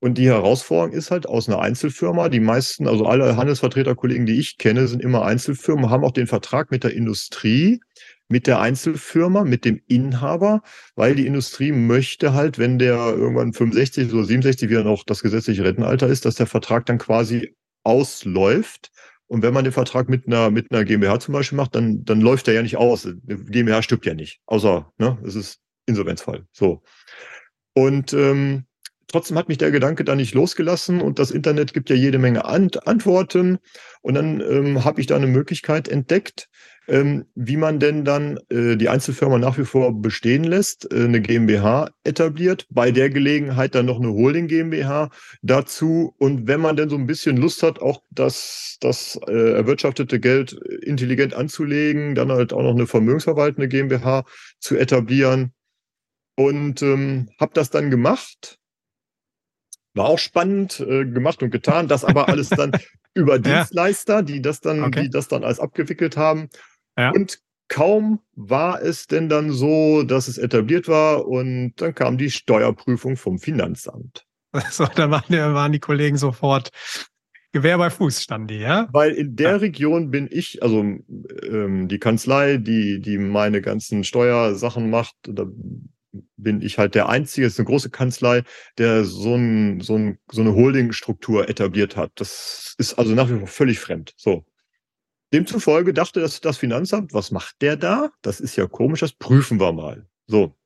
[0.00, 2.28] Und die Herausforderung ist halt aus einer Einzelfirma.
[2.30, 6.70] Die meisten, also alle Handelsvertreterkollegen, die ich kenne, sind immer Einzelfirmen, haben auch den Vertrag
[6.70, 7.80] mit der Industrie,
[8.28, 10.62] mit der Einzelfirma, mit dem Inhaber,
[10.94, 15.64] weil die Industrie möchte halt, wenn der irgendwann 65 oder 67 wieder noch das gesetzliche
[15.64, 18.90] Rentenalter ist, dass der Vertrag dann quasi ausläuft
[19.30, 22.20] und wenn man den Vertrag mit einer, mit einer GmbH zum Beispiel macht, dann, dann
[22.20, 23.06] läuft der ja nicht aus.
[23.06, 24.40] Eine GmbH stirbt ja nicht.
[24.46, 26.46] Außer, ne, es ist Insolvenzfall.
[26.50, 26.82] So.
[27.72, 28.64] Und ähm,
[29.10, 32.44] trotzdem hat mich der Gedanke da nicht losgelassen und das Internet gibt ja jede Menge
[32.44, 33.58] Ant Antworten.
[34.02, 36.48] Und dann ähm, habe ich da eine Möglichkeit entdeckt,
[36.88, 41.20] ähm, wie man denn dann äh, die Einzelfirma nach wie vor bestehen lässt, äh, eine
[41.20, 45.10] GmbH etabliert, bei der Gelegenheit dann noch eine Holding GmbH
[45.42, 50.18] dazu und wenn man denn so ein bisschen Lust hat, auch das, das äh, erwirtschaftete
[50.18, 54.24] Geld intelligent anzulegen, dann halt auch noch eine vermögensverwaltende GmbH
[54.58, 55.52] zu etablieren
[56.36, 58.59] und ähm, habe das dann gemacht.
[59.94, 62.72] War auch spannend äh, gemacht und getan, das aber alles dann
[63.14, 65.02] über Dienstleister, die das dann, okay.
[65.02, 66.48] die das dann alles abgewickelt haben.
[66.96, 67.10] Ja.
[67.10, 72.30] Und kaum war es denn dann so, dass es etabliert war und dann kam die
[72.30, 74.24] Steuerprüfung vom Finanzamt.
[74.70, 76.70] So, da waren, waren die Kollegen sofort
[77.52, 78.88] Gewehr bei Fuß standen die, ja?
[78.92, 79.56] Weil in der ja.
[79.56, 80.84] Region bin ich, also
[81.42, 85.46] ähm, die Kanzlei, die, die meine ganzen Steuersachen macht, da
[86.36, 88.42] bin ich halt der Einzige, es ist eine große Kanzlei,
[88.78, 92.12] der so, ein, so, ein, so eine Holdingstruktur etabliert hat.
[92.16, 94.12] Das ist also nach wie vor völlig fremd.
[94.16, 94.44] So.
[95.32, 98.10] Demzufolge dachte das, das Finanzamt, was macht der da?
[98.22, 100.08] Das ist ja komisch, das prüfen wir mal.
[100.26, 100.56] So.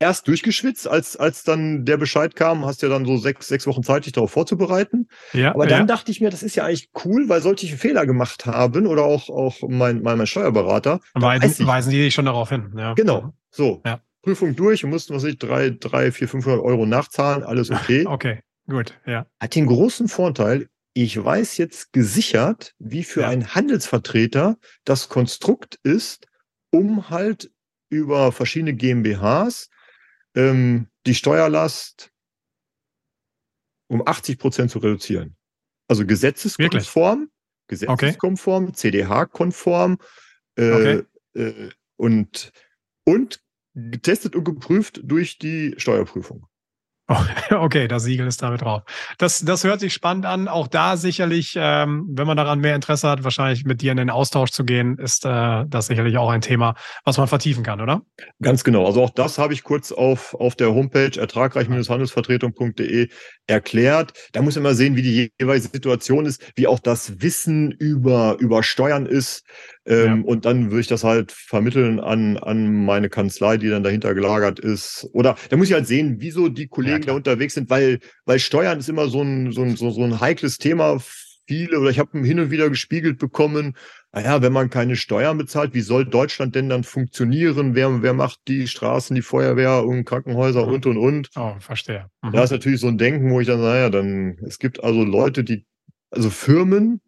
[0.00, 3.84] Erst durchgeschwitzt, als, als dann der Bescheid kam, hast ja dann so sechs, sechs Wochen
[3.84, 5.08] Zeit, dich darauf vorzubereiten.
[5.32, 5.86] Ja, Aber dann ja.
[5.86, 8.88] dachte ich mir, das ist ja eigentlich cool, weil sollte ich einen Fehler gemacht haben
[8.88, 11.00] oder auch, auch mein, mein, mein Steuerberater.
[11.14, 12.74] Weisen, weisen die dich schon darauf hin.
[12.76, 12.94] Ja.
[12.94, 13.32] Genau.
[13.50, 13.82] So.
[13.86, 14.00] Ja.
[14.24, 17.44] Prüfung durch und mussten, was ich, drei, drei, vier, 500 Euro nachzahlen.
[17.44, 18.06] Alles okay.
[18.06, 18.40] okay.
[18.66, 19.26] Gut, ja.
[19.38, 23.28] Hat den großen Vorteil, ich weiß jetzt gesichert, wie für ja.
[23.28, 26.26] einen Handelsvertreter das Konstrukt ist,
[26.70, 27.50] um halt
[27.90, 29.68] über verschiedene GmbHs
[30.34, 32.10] ähm, die Steuerlast
[33.88, 35.36] um 80 Prozent zu reduzieren.
[35.86, 37.30] Also gesetzeskonform, Wirklich?
[37.68, 38.72] gesetzeskonform, okay.
[38.72, 39.98] CDH-konform
[40.56, 41.02] äh, okay.
[41.34, 42.52] äh, und,
[43.04, 43.43] und
[43.74, 46.46] getestet und geprüft durch die Steuerprüfung.
[47.50, 48.82] Okay, das Siegel ist damit drauf.
[49.18, 50.48] Das, das hört sich spannend an.
[50.48, 54.10] Auch da sicherlich, ähm, wenn man daran mehr Interesse hat, wahrscheinlich mit dir in den
[54.10, 56.74] Austausch zu gehen, ist äh, das sicherlich auch ein Thema,
[57.04, 58.02] was man vertiefen kann, oder?
[58.40, 58.86] Ganz genau.
[58.86, 63.08] Also auch das habe ich kurz auf, auf der Homepage ertragreich-handelsvertretung.de
[63.46, 64.12] erklärt.
[64.32, 68.36] Da muss man mal sehen, wie die jeweilige Situation ist, wie auch das Wissen über,
[68.40, 69.44] über Steuern ist.
[69.86, 70.24] Ähm, ja.
[70.24, 74.58] Und dann würde ich das halt vermitteln an, an meine Kanzlei, die dann dahinter gelagert
[74.58, 75.06] ist.
[75.12, 78.38] Oder da muss ich halt sehen, wieso die Kollegen ja, da unterwegs sind, weil, weil
[78.38, 81.00] Steuern ist immer so ein, so ein, so, so ein heikles Thema
[81.46, 83.76] viele, oder ich habe hin und wieder gespiegelt bekommen,
[84.12, 87.74] naja, wenn man keine Steuern bezahlt, wie soll Deutschland denn dann funktionieren?
[87.74, 91.30] Wer, wer macht die Straßen, die Feuerwehr und Krankenhäuser und und und?
[91.36, 92.06] Oh, verstehe.
[92.22, 92.32] Mhm.
[92.32, 95.44] Da ist natürlich so ein Denken, wo ich dann, naja, dann, es gibt also Leute,
[95.44, 95.66] die,
[96.10, 97.00] also Firmen,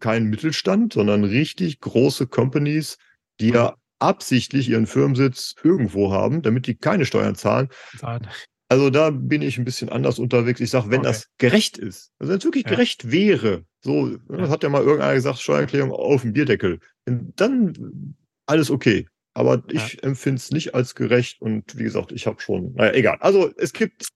[0.00, 2.98] kein Mittelstand, sondern richtig große Companies,
[3.40, 7.68] die ja absichtlich ihren Firmensitz irgendwo haben, damit die keine Steuern zahlen.
[7.96, 8.28] zahlen.
[8.70, 10.60] Also da bin ich ein bisschen anders unterwegs.
[10.60, 11.08] Ich sage, wenn okay.
[11.08, 12.70] das gerecht ist, also wenn es wirklich ja.
[12.70, 14.48] gerecht wäre, so, ja.
[14.48, 18.14] hat ja mal irgendeiner gesagt, Steuererklärung auf dem Bierdeckel, dann
[18.46, 19.06] alles okay.
[19.34, 20.00] Aber ich ja.
[20.02, 23.18] empfinde es nicht als gerecht und wie gesagt, ich habe schon, naja, egal.
[23.20, 24.08] Also es gibt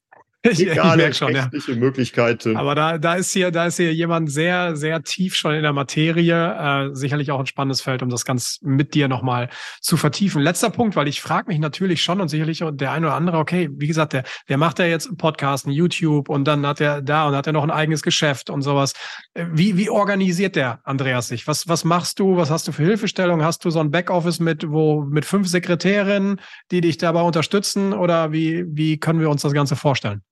[0.45, 1.79] Legale, ich schon, rechtliche ja.
[1.79, 2.57] Möglichkeiten.
[2.57, 5.73] Aber da, da ist hier, da ist hier jemand sehr, sehr tief schon in der
[5.73, 6.89] Materie.
[6.91, 9.49] Äh, sicherlich auch ein spannendes Feld, um das ganz mit dir nochmal
[9.81, 10.43] zu vertiefen.
[10.43, 13.71] Letzter Punkt, weil ich frage mich natürlich schon und sicherlich der eine oder andere, okay,
[13.73, 17.03] wie gesagt, der, der macht ja jetzt einen Podcast, einen YouTube und dann hat er
[17.03, 18.95] da und hat er noch ein eigenes Geschäft und sowas.
[19.35, 21.47] Äh, wie, wie organisiert der Andreas sich?
[21.47, 22.37] Was, was machst du?
[22.37, 23.45] Was hast du für Hilfestellung?
[23.45, 26.41] Hast du so ein Backoffice mit, wo, mit fünf Sekretärinnen,
[26.73, 27.93] die dich dabei unterstützen?
[27.93, 30.23] Oder wie, wie können wir uns das Ganze vorstellen?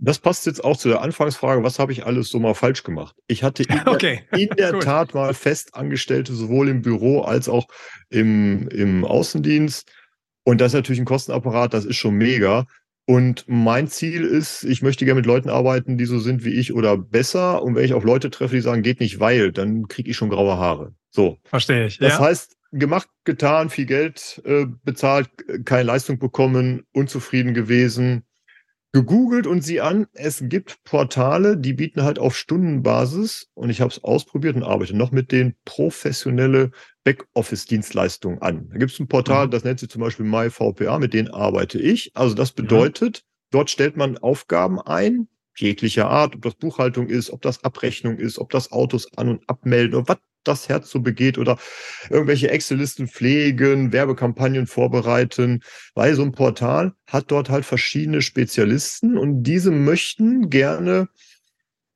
[0.00, 3.16] Das passt jetzt auch zu der Anfangsfrage, was habe ich alles so mal falsch gemacht?
[3.26, 4.22] Ich hatte in okay.
[4.32, 7.66] der, in der Tat mal Festangestellte, sowohl im Büro als auch
[8.08, 9.90] im, im Außendienst.
[10.44, 12.66] Und das ist natürlich ein Kostenapparat, das ist schon mega.
[13.06, 16.74] Und mein Ziel ist, ich möchte gerne mit Leuten arbeiten, die so sind wie ich
[16.74, 17.62] oder besser.
[17.62, 20.28] Und wenn ich auf Leute treffe, die sagen, geht nicht weil, dann kriege ich schon
[20.28, 20.92] graue Haare.
[21.10, 21.38] So.
[21.44, 21.98] Verstehe ich.
[21.98, 22.20] Das ja.
[22.20, 25.30] heißt, gemacht, getan, viel Geld äh, bezahlt,
[25.64, 28.24] keine Leistung bekommen, unzufrieden gewesen,
[28.98, 30.06] gegoogelt und sie an.
[30.12, 34.96] Es gibt Portale, die bieten halt auf Stundenbasis und ich habe es ausprobiert und arbeite
[34.96, 36.72] noch mit den professionelle
[37.04, 38.68] Backoffice-Dienstleistungen an.
[38.70, 39.50] Da gibt es ein Portal, mhm.
[39.52, 42.10] das nennt sich zum Beispiel MyVPA, mit denen arbeite ich.
[42.14, 43.22] Also das bedeutet, ja.
[43.50, 48.38] dort stellt man Aufgaben ein, jeglicher Art, ob das Buchhaltung ist, ob das Abrechnung ist,
[48.38, 50.18] ob das Autos an- und abmelden oder was
[50.48, 51.58] das Herz so begeht oder
[52.10, 55.60] irgendwelche Excel-Listen pflegen, Werbekampagnen vorbereiten,
[55.94, 61.08] weil so ein Portal hat dort halt verschiedene Spezialisten und diese möchten gerne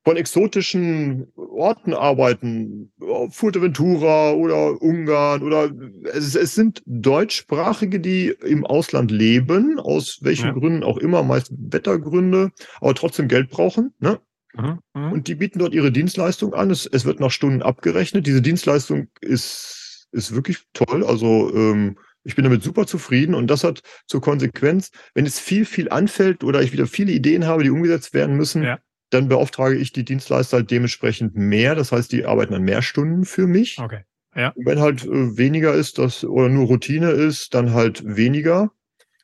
[0.05, 2.91] von exotischen Orten arbeiten,
[3.29, 5.71] Fuerteventura oder Ungarn oder
[6.13, 10.51] es, es, sind Deutschsprachige, die im Ausland leben, aus welchen ja.
[10.51, 12.51] Gründen auch immer, meist Wettergründe,
[12.81, 13.93] aber trotzdem Geld brauchen.
[13.99, 14.19] Ne?
[14.53, 15.11] Mhm, mhm.
[15.11, 16.69] Und die bieten dort ihre Dienstleistung an.
[16.69, 18.27] Es, es, wird nach Stunden abgerechnet.
[18.27, 21.03] Diese Dienstleistung ist, ist wirklich toll.
[21.03, 25.65] Also ähm, ich bin damit super zufrieden und das hat zur Konsequenz, wenn es viel,
[25.65, 28.79] viel anfällt oder ich wieder viele Ideen habe, die umgesetzt werden müssen, ja.
[29.09, 31.75] dann beauftrage ich die Dienstleister halt dementsprechend mehr.
[31.75, 33.79] Das heißt, die arbeiten dann mehr Stunden für mich.
[33.79, 34.01] Okay.
[34.35, 34.49] Ja.
[34.49, 38.71] Und wenn halt äh, weniger ist, das oder nur Routine ist, dann halt weniger.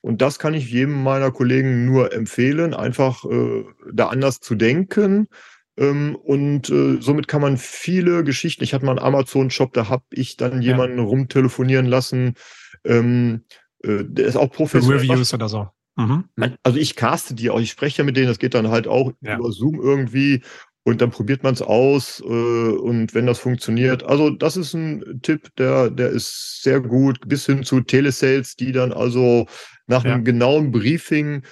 [0.02, 5.28] Und das kann ich jedem meiner Kollegen nur empfehlen, einfach äh, da anders zu denken.
[5.78, 8.64] Ähm, und äh, somit kann man viele Geschichten.
[8.64, 10.72] Ich hatte mal einen Amazon-Shop, da habe ich dann ja.
[10.72, 12.36] jemanden rumtelefonieren lassen.
[12.86, 13.44] Ähm,
[13.84, 15.00] äh, der ist auch professionell.
[15.00, 15.68] Reviews oder so.
[15.96, 16.26] Mhm.
[16.64, 19.12] Also ich caste die auch, ich spreche ja mit denen, das geht dann halt auch
[19.20, 19.38] ja.
[19.38, 20.44] über Zoom irgendwie
[20.84, 24.04] und dann probiert man es aus äh, und wenn das funktioniert.
[24.04, 28.72] Also das ist ein Tipp, der, der ist sehr gut, bis hin zu Telesales, die
[28.72, 29.46] dann also
[29.88, 30.14] nach ja.
[30.14, 31.44] einem genauen Briefing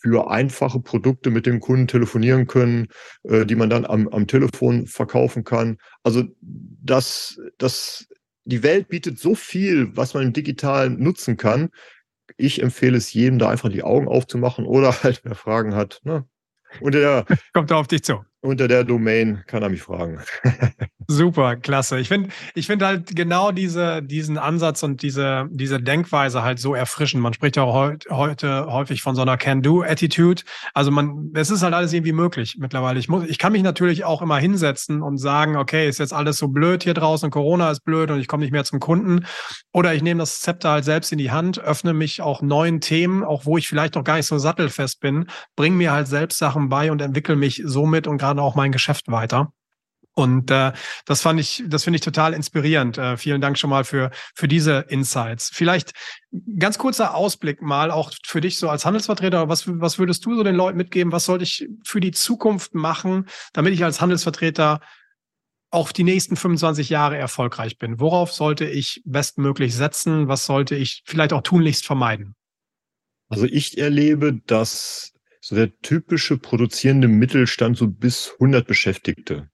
[0.00, 2.88] für einfache Produkte mit dem Kunden telefonieren können,
[3.24, 5.78] äh, die man dann am, am Telefon verkaufen kann.
[6.02, 8.08] Also das, das,
[8.44, 11.70] die Welt bietet so viel, was man im Digitalen nutzen kann.
[12.36, 16.24] Ich empfehle es jedem, da einfach die Augen aufzumachen oder halt, wer Fragen hat, ne?
[16.80, 18.24] Unter der, Kommt er auf dich zu.
[18.40, 20.20] Unter der Domain kann er mich fragen.
[21.08, 21.98] Super, klasse.
[21.98, 26.74] Ich finde ich finde halt genau diese, diesen Ansatz und diese, diese Denkweise halt so
[26.74, 27.22] erfrischend.
[27.22, 30.42] Man spricht ja heut, heute häufig von so einer Can-Do-Attitude.
[30.72, 33.00] Also man, es ist halt alles irgendwie möglich mittlerweile.
[33.00, 36.36] Ich muss, ich kann mich natürlich auch immer hinsetzen und sagen, okay, ist jetzt alles
[36.36, 39.24] so blöd hier draußen, Corona ist blöd und ich komme nicht mehr zum Kunden.
[39.72, 43.24] Oder ich nehme das Zepter halt selbst in die Hand, öffne mich auch neuen Themen,
[43.24, 45.26] auch wo ich vielleicht noch gar nicht so sattelfest bin,
[45.56, 49.08] bringe mir halt selbst Sachen bei und entwickle mich somit und gerade auch mein Geschäft
[49.08, 49.52] weiter.
[50.14, 50.72] Und äh,
[51.06, 52.98] das fand ich, das finde ich total inspirierend.
[52.98, 55.48] Äh, vielen Dank schon mal für für diese Insights.
[55.52, 55.92] Vielleicht
[56.58, 59.48] ganz kurzer Ausblick mal auch für dich so als Handelsvertreter.
[59.48, 61.12] Was was würdest du so den Leuten mitgeben?
[61.12, 64.80] Was sollte ich für die Zukunft machen, damit ich als Handelsvertreter
[65.70, 68.00] auch die nächsten 25 Jahre erfolgreich bin?
[68.00, 70.26] Worauf sollte ich bestmöglich setzen?
[70.26, 72.34] Was sollte ich vielleicht auch tunlichst vermeiden?
[73.28, 75.12] Also ich erlebe, dass
[75.48, 79.48] so der typische produzierende Mittelstand so bis 100 Beschäftigte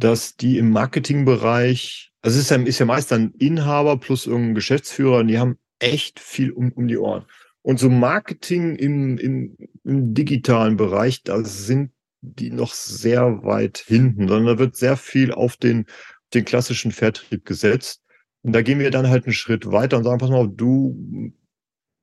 [0.00, 4.54] dass die im Marketingbereich, also es ist ja, ist ja meist dann Inhaber plus irgendein
[4.54, 7.24] Geschäftsführer, und die haben echt viel um, um die Ohren.
[7.62, 14.28] Und so Marketing im, im, im digitalen Bereich, da sind die noch sehr weit hinten,
[14.28, 15.86] sondern da wird sehr viel auf den,
[16.34, 18.02] den klassischen Vertrieb gesetzt.
[18.42, 21.32] Und da gehen wir dann halt einen Schritt weiter und sagen, pass mal, du,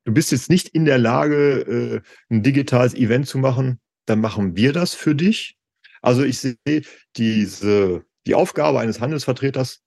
[0.08, 4.56] du bist jetzt nicht in der Lage, äh, ein digitales Event zu machen, dann machen
[4.56, 5.58] wir das für dich.
[6.02, 6.56] Also ich sehe
[7.18, 9.82] diese, die Aufgabe eines Handelsvertreters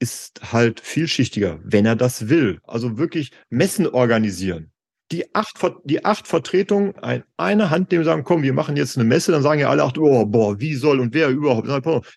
[0.00, 2.60] ist halt vielschichtiger, wenn er das will.
[2.64, 4.72] Also wirklich Messen organisieren.
[5.12, 9.04] Die acht, die acht Vertretungen, ein, eine Hand, dem sagen, komm, wir machen jetzt eine
[9.04, 11.68] Messe, dann sagen ja alle acht, oh, boah, wie soll und wer überhaupt?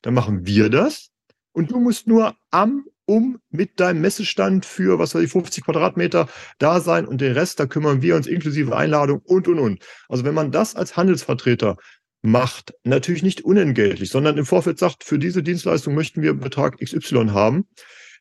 [0.04, 1.10] Dann machen wir das.
[1.52, 6.30] Und du musst nur am, um mit deinem Messestand für, was weiß ich, 50 Quadratmeter
[6.60, 9.84] da sein und den Rest, da kümmern wir uns inklusive Einladung und, und, und.
[10.08, 11.76] Also wenn man das als Handelsvertreter
[12.22, 17.32] macht, natürlich nicht unentgeltlich, sondern im Vorfeld sagt, für diese Dienstleistung möchten wir Betrag XY
[17.32, 17.68] haben,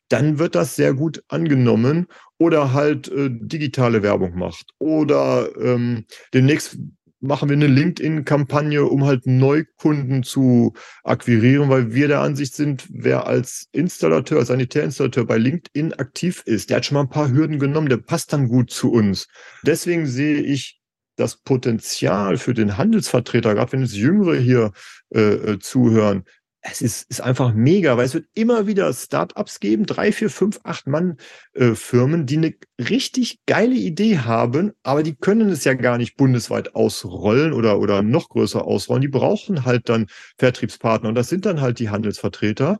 [0.09, 6.77] dann wird das sehr gut angenommen oder halt äh, digitale Werbung macht oder ähm, demnächst
[7.21, 13.27] machen wir eine LinkedIn-Kampagne, um halt Neukunden zu akquirieren, weil wir der Ansicht sind, wer
[13.27, 17.59] als Installateur, als Sanitärinstallateur bei LinkedIn aktiv ist, der hat schon mal ein paar Hürden
[17.59, 19.27] genommen, der passt dann gut zu uns.
[19.63, 20.81] Deswegen sehe ich
[21.15, 24.71] das Potenzial für den Handelsvertreter, gerade wenn es Jüngere hier
[25.13, 26.23] äh, äh, zuhören,
[26.61, 30.59] es ist, ist einfach mega, weil es wird immer wieder Startups geben, drei, vier, fünf,
[30.63, 31.17] acht Mann
[31.53, 36.17] äh, Firmen, die eine richtig geile Idee haben, aber die können es ja gar nicht
[36.17, 39.01] bundesweit ausrollen oder, oder noch größer ausrollen.
[39.01, 40.07] Die brauchen halt dann
[40.37, 42.79] Vertriebspartner und das sind dann halt die Handelsvertreter.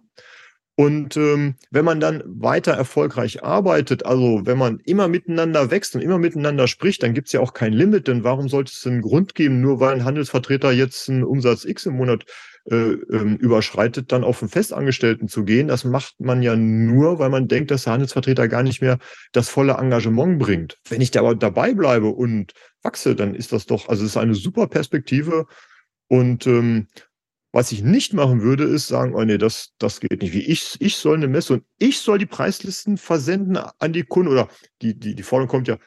[0.75, 6.01] Und ähm, wenn man dann weiter erfolgreich arbeitet, also wenn man immer miteinander wächst und
[6.01, 9.01] immer miteinander spricht, dann gibt es ja auch kein Limit, denn warum sollte es einen
[9.01, 12.25] Grund geben, nur weil ein Handelsvertreter jetzt einen Umsatz X im Monat
[12.65, 15.67] äh, ähm, überschreitet, dann auf einen Festangestellten zu gehen?
[15.67, 18.99] Das macht man ja nur, weil man denkt, dass der Handelsvertreter gar nicht mehr
[19.31, 20.77] das volle Engagement bringt.
[20.87, 24.17] Wenn ich da aber dabei bleibe und wachse, dann ist das doch, also es ist
[24.17, 25.45] eine super Perspektive.
[26.07, 26.87] Und ähm,
[27.53, 30.33] was ich nicht machen würde, ist sagen, oh nee, das, das geht nicht.
[30.33, 34.31] Wie ich, ich soll eine Messe und ich soll die Preislisten versenden an die Kunden
[34.31, 34.47] oder
[34.81, 35.77] die, die, die Forderung kommt ja,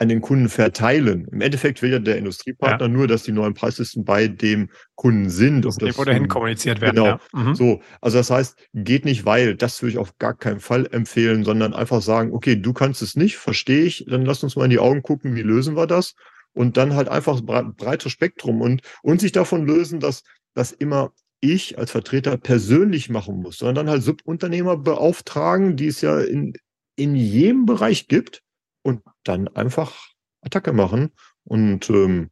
[0.00, 1.26] an den Kunden verteilen.
[1.32, 2.92] Im Endeffekt will ja der Industriepartner ja.
[2.92, 5.64] nur, dass die neuen Preislisten bei dem Kunden sind.
[5.64, 6.96] Das das dahin kommuniziert werden.
[6.96, 7.06] Genau.
[7.06, 7.20] Ja.
[7.32, 7.54] Mhm.
[7.56, 7.80] So.
[8.00, 11.74] Also das heißt, geht nicht, weil, das würde ich auf gar keinen Fall empfehlen, sondern
[11.74, 14.78] einfach sagen, okay, du kannst es nicht, verstehe ich, dann lass uns mal in die
[14.78, 16.14] Augen gucken, wie lösen wir das?
[16.52, 20.22] Und dann halt einfach breites Spektrum und, und sich davon lösen, dass
[20.54, 26.00] das immer ich als Vertreter persönlich machen muss, sondern dann halt Subunternehmer beauftragen, die es
[26.00, 26.52] ja in,
[26.96, 28.42] in jedem Bereich gibt
[28.88, 29.94] und dann einfach
[30.40, 31.10] Attacke machen.
[31.44, 32.30] Und, ähm,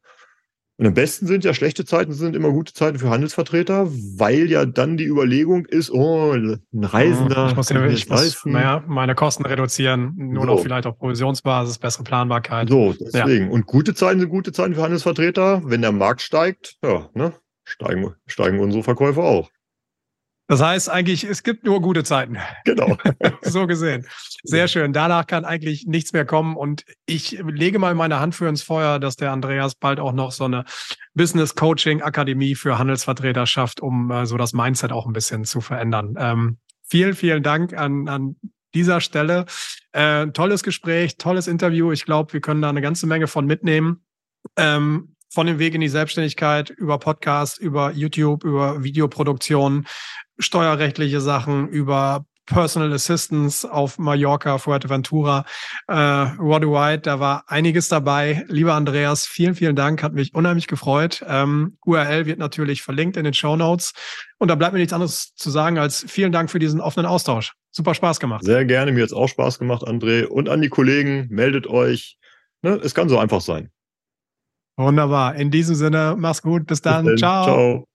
[0.79, 3.89] und am besten sind ja schlechte Zeiten sind immer gute Zeiten für Handelsvertreter,
[4.19, 7.49] weil ja dann die Überlegung ist, oh, ein Reisender.
[7.49, 10.47] Ich muss, ja, ich muss naja, meine Kosten reduzieren, nur so.
[10.47, 12.69] noch vielleicht auf Provisionsbasis, bessere Planbarkeit.
[12.69, 13.47] So, deswegen.
[13.47, 13.51] Ja.
[13.53, 15.63] Und gute Zeiten sind gute Zeiten für Handelsvertreter.
[15.65, 17.33] Wenn der Markt steigt, ja, ne,
[17.65, 19.51] steigen, steigen unsere Verkäufe auch.
[20.49, 22.39] Das heißt eigentlich, es gibt nur gute Zeiten.
[22.65, 22.97] Genau.
[23.43, 24.07] so gesehen.
[24.45, 24.93] Sehr schön.
[24.93, 26.57] Danach kann eigentlich nichts mehr kommen.
[26.57, 30.31] Und ich lege mal meine Hand für ins Feuer, dass der Andreas bald auch noch
[30.31, 30.65] so eine
[31.15, 35.61] Business Coaching Akademie für Handelsvertreter schafft, um äh, so das Mindset auch ein bisschen zu
[35.61, 36.15] verändern.
[36.19, 38.37] Ähm, vielen, vielen Dank an, an
[38.73, 39.47] dieser Stelle.
[39.93, 41.91] Äh, tolles Gespräch, tolles Interview.
[41.91, 44.05] Ich glaube, wir können da eine ganze Menge von mitnehmen.
[44.57, 49.87] Ähm, von dem Weg in die Selbstständigkeit über Podcast, über YouTube, über Videoproduktion,
[50.39, 55.45] steuerrechtliche Sachen, über Personal Assistance auf Mallorca, Fuerteventura,
[55.89, 58.45] äh, Roddy White, da war einiges dabei.
[58.49, 61.25] Lieber Andreas, vielen, vielen Dank, hat mich unheimlich gefreut.
[61.27, 63.93] Ähm, URL wird natürlich verlinkt in den Show Notes.
[64.39, 67.53] Und da bleibt mir nichts anderes zu sagen als vielen Dank für diesen offenen Austausch.
[67.73, 68.45] Super Spaß gemacht.
[68.45, 70.25] Sehr gerne, mir hat es auch Spaß gemacht, André.
[70.25, 72.17] Und an die Kollegen, meldet euch.
[72.63, 73.71] Ne, es kann so einfach sein.
[74.77, 75.35] Wunderbar.
[75.35, 76.67] In diesem Sinne, mach's gut.
[76.67, 77.07] Bis dann.
[77.07, 77.45] Bis Ciao.
[77.45, 77.89] Ciao.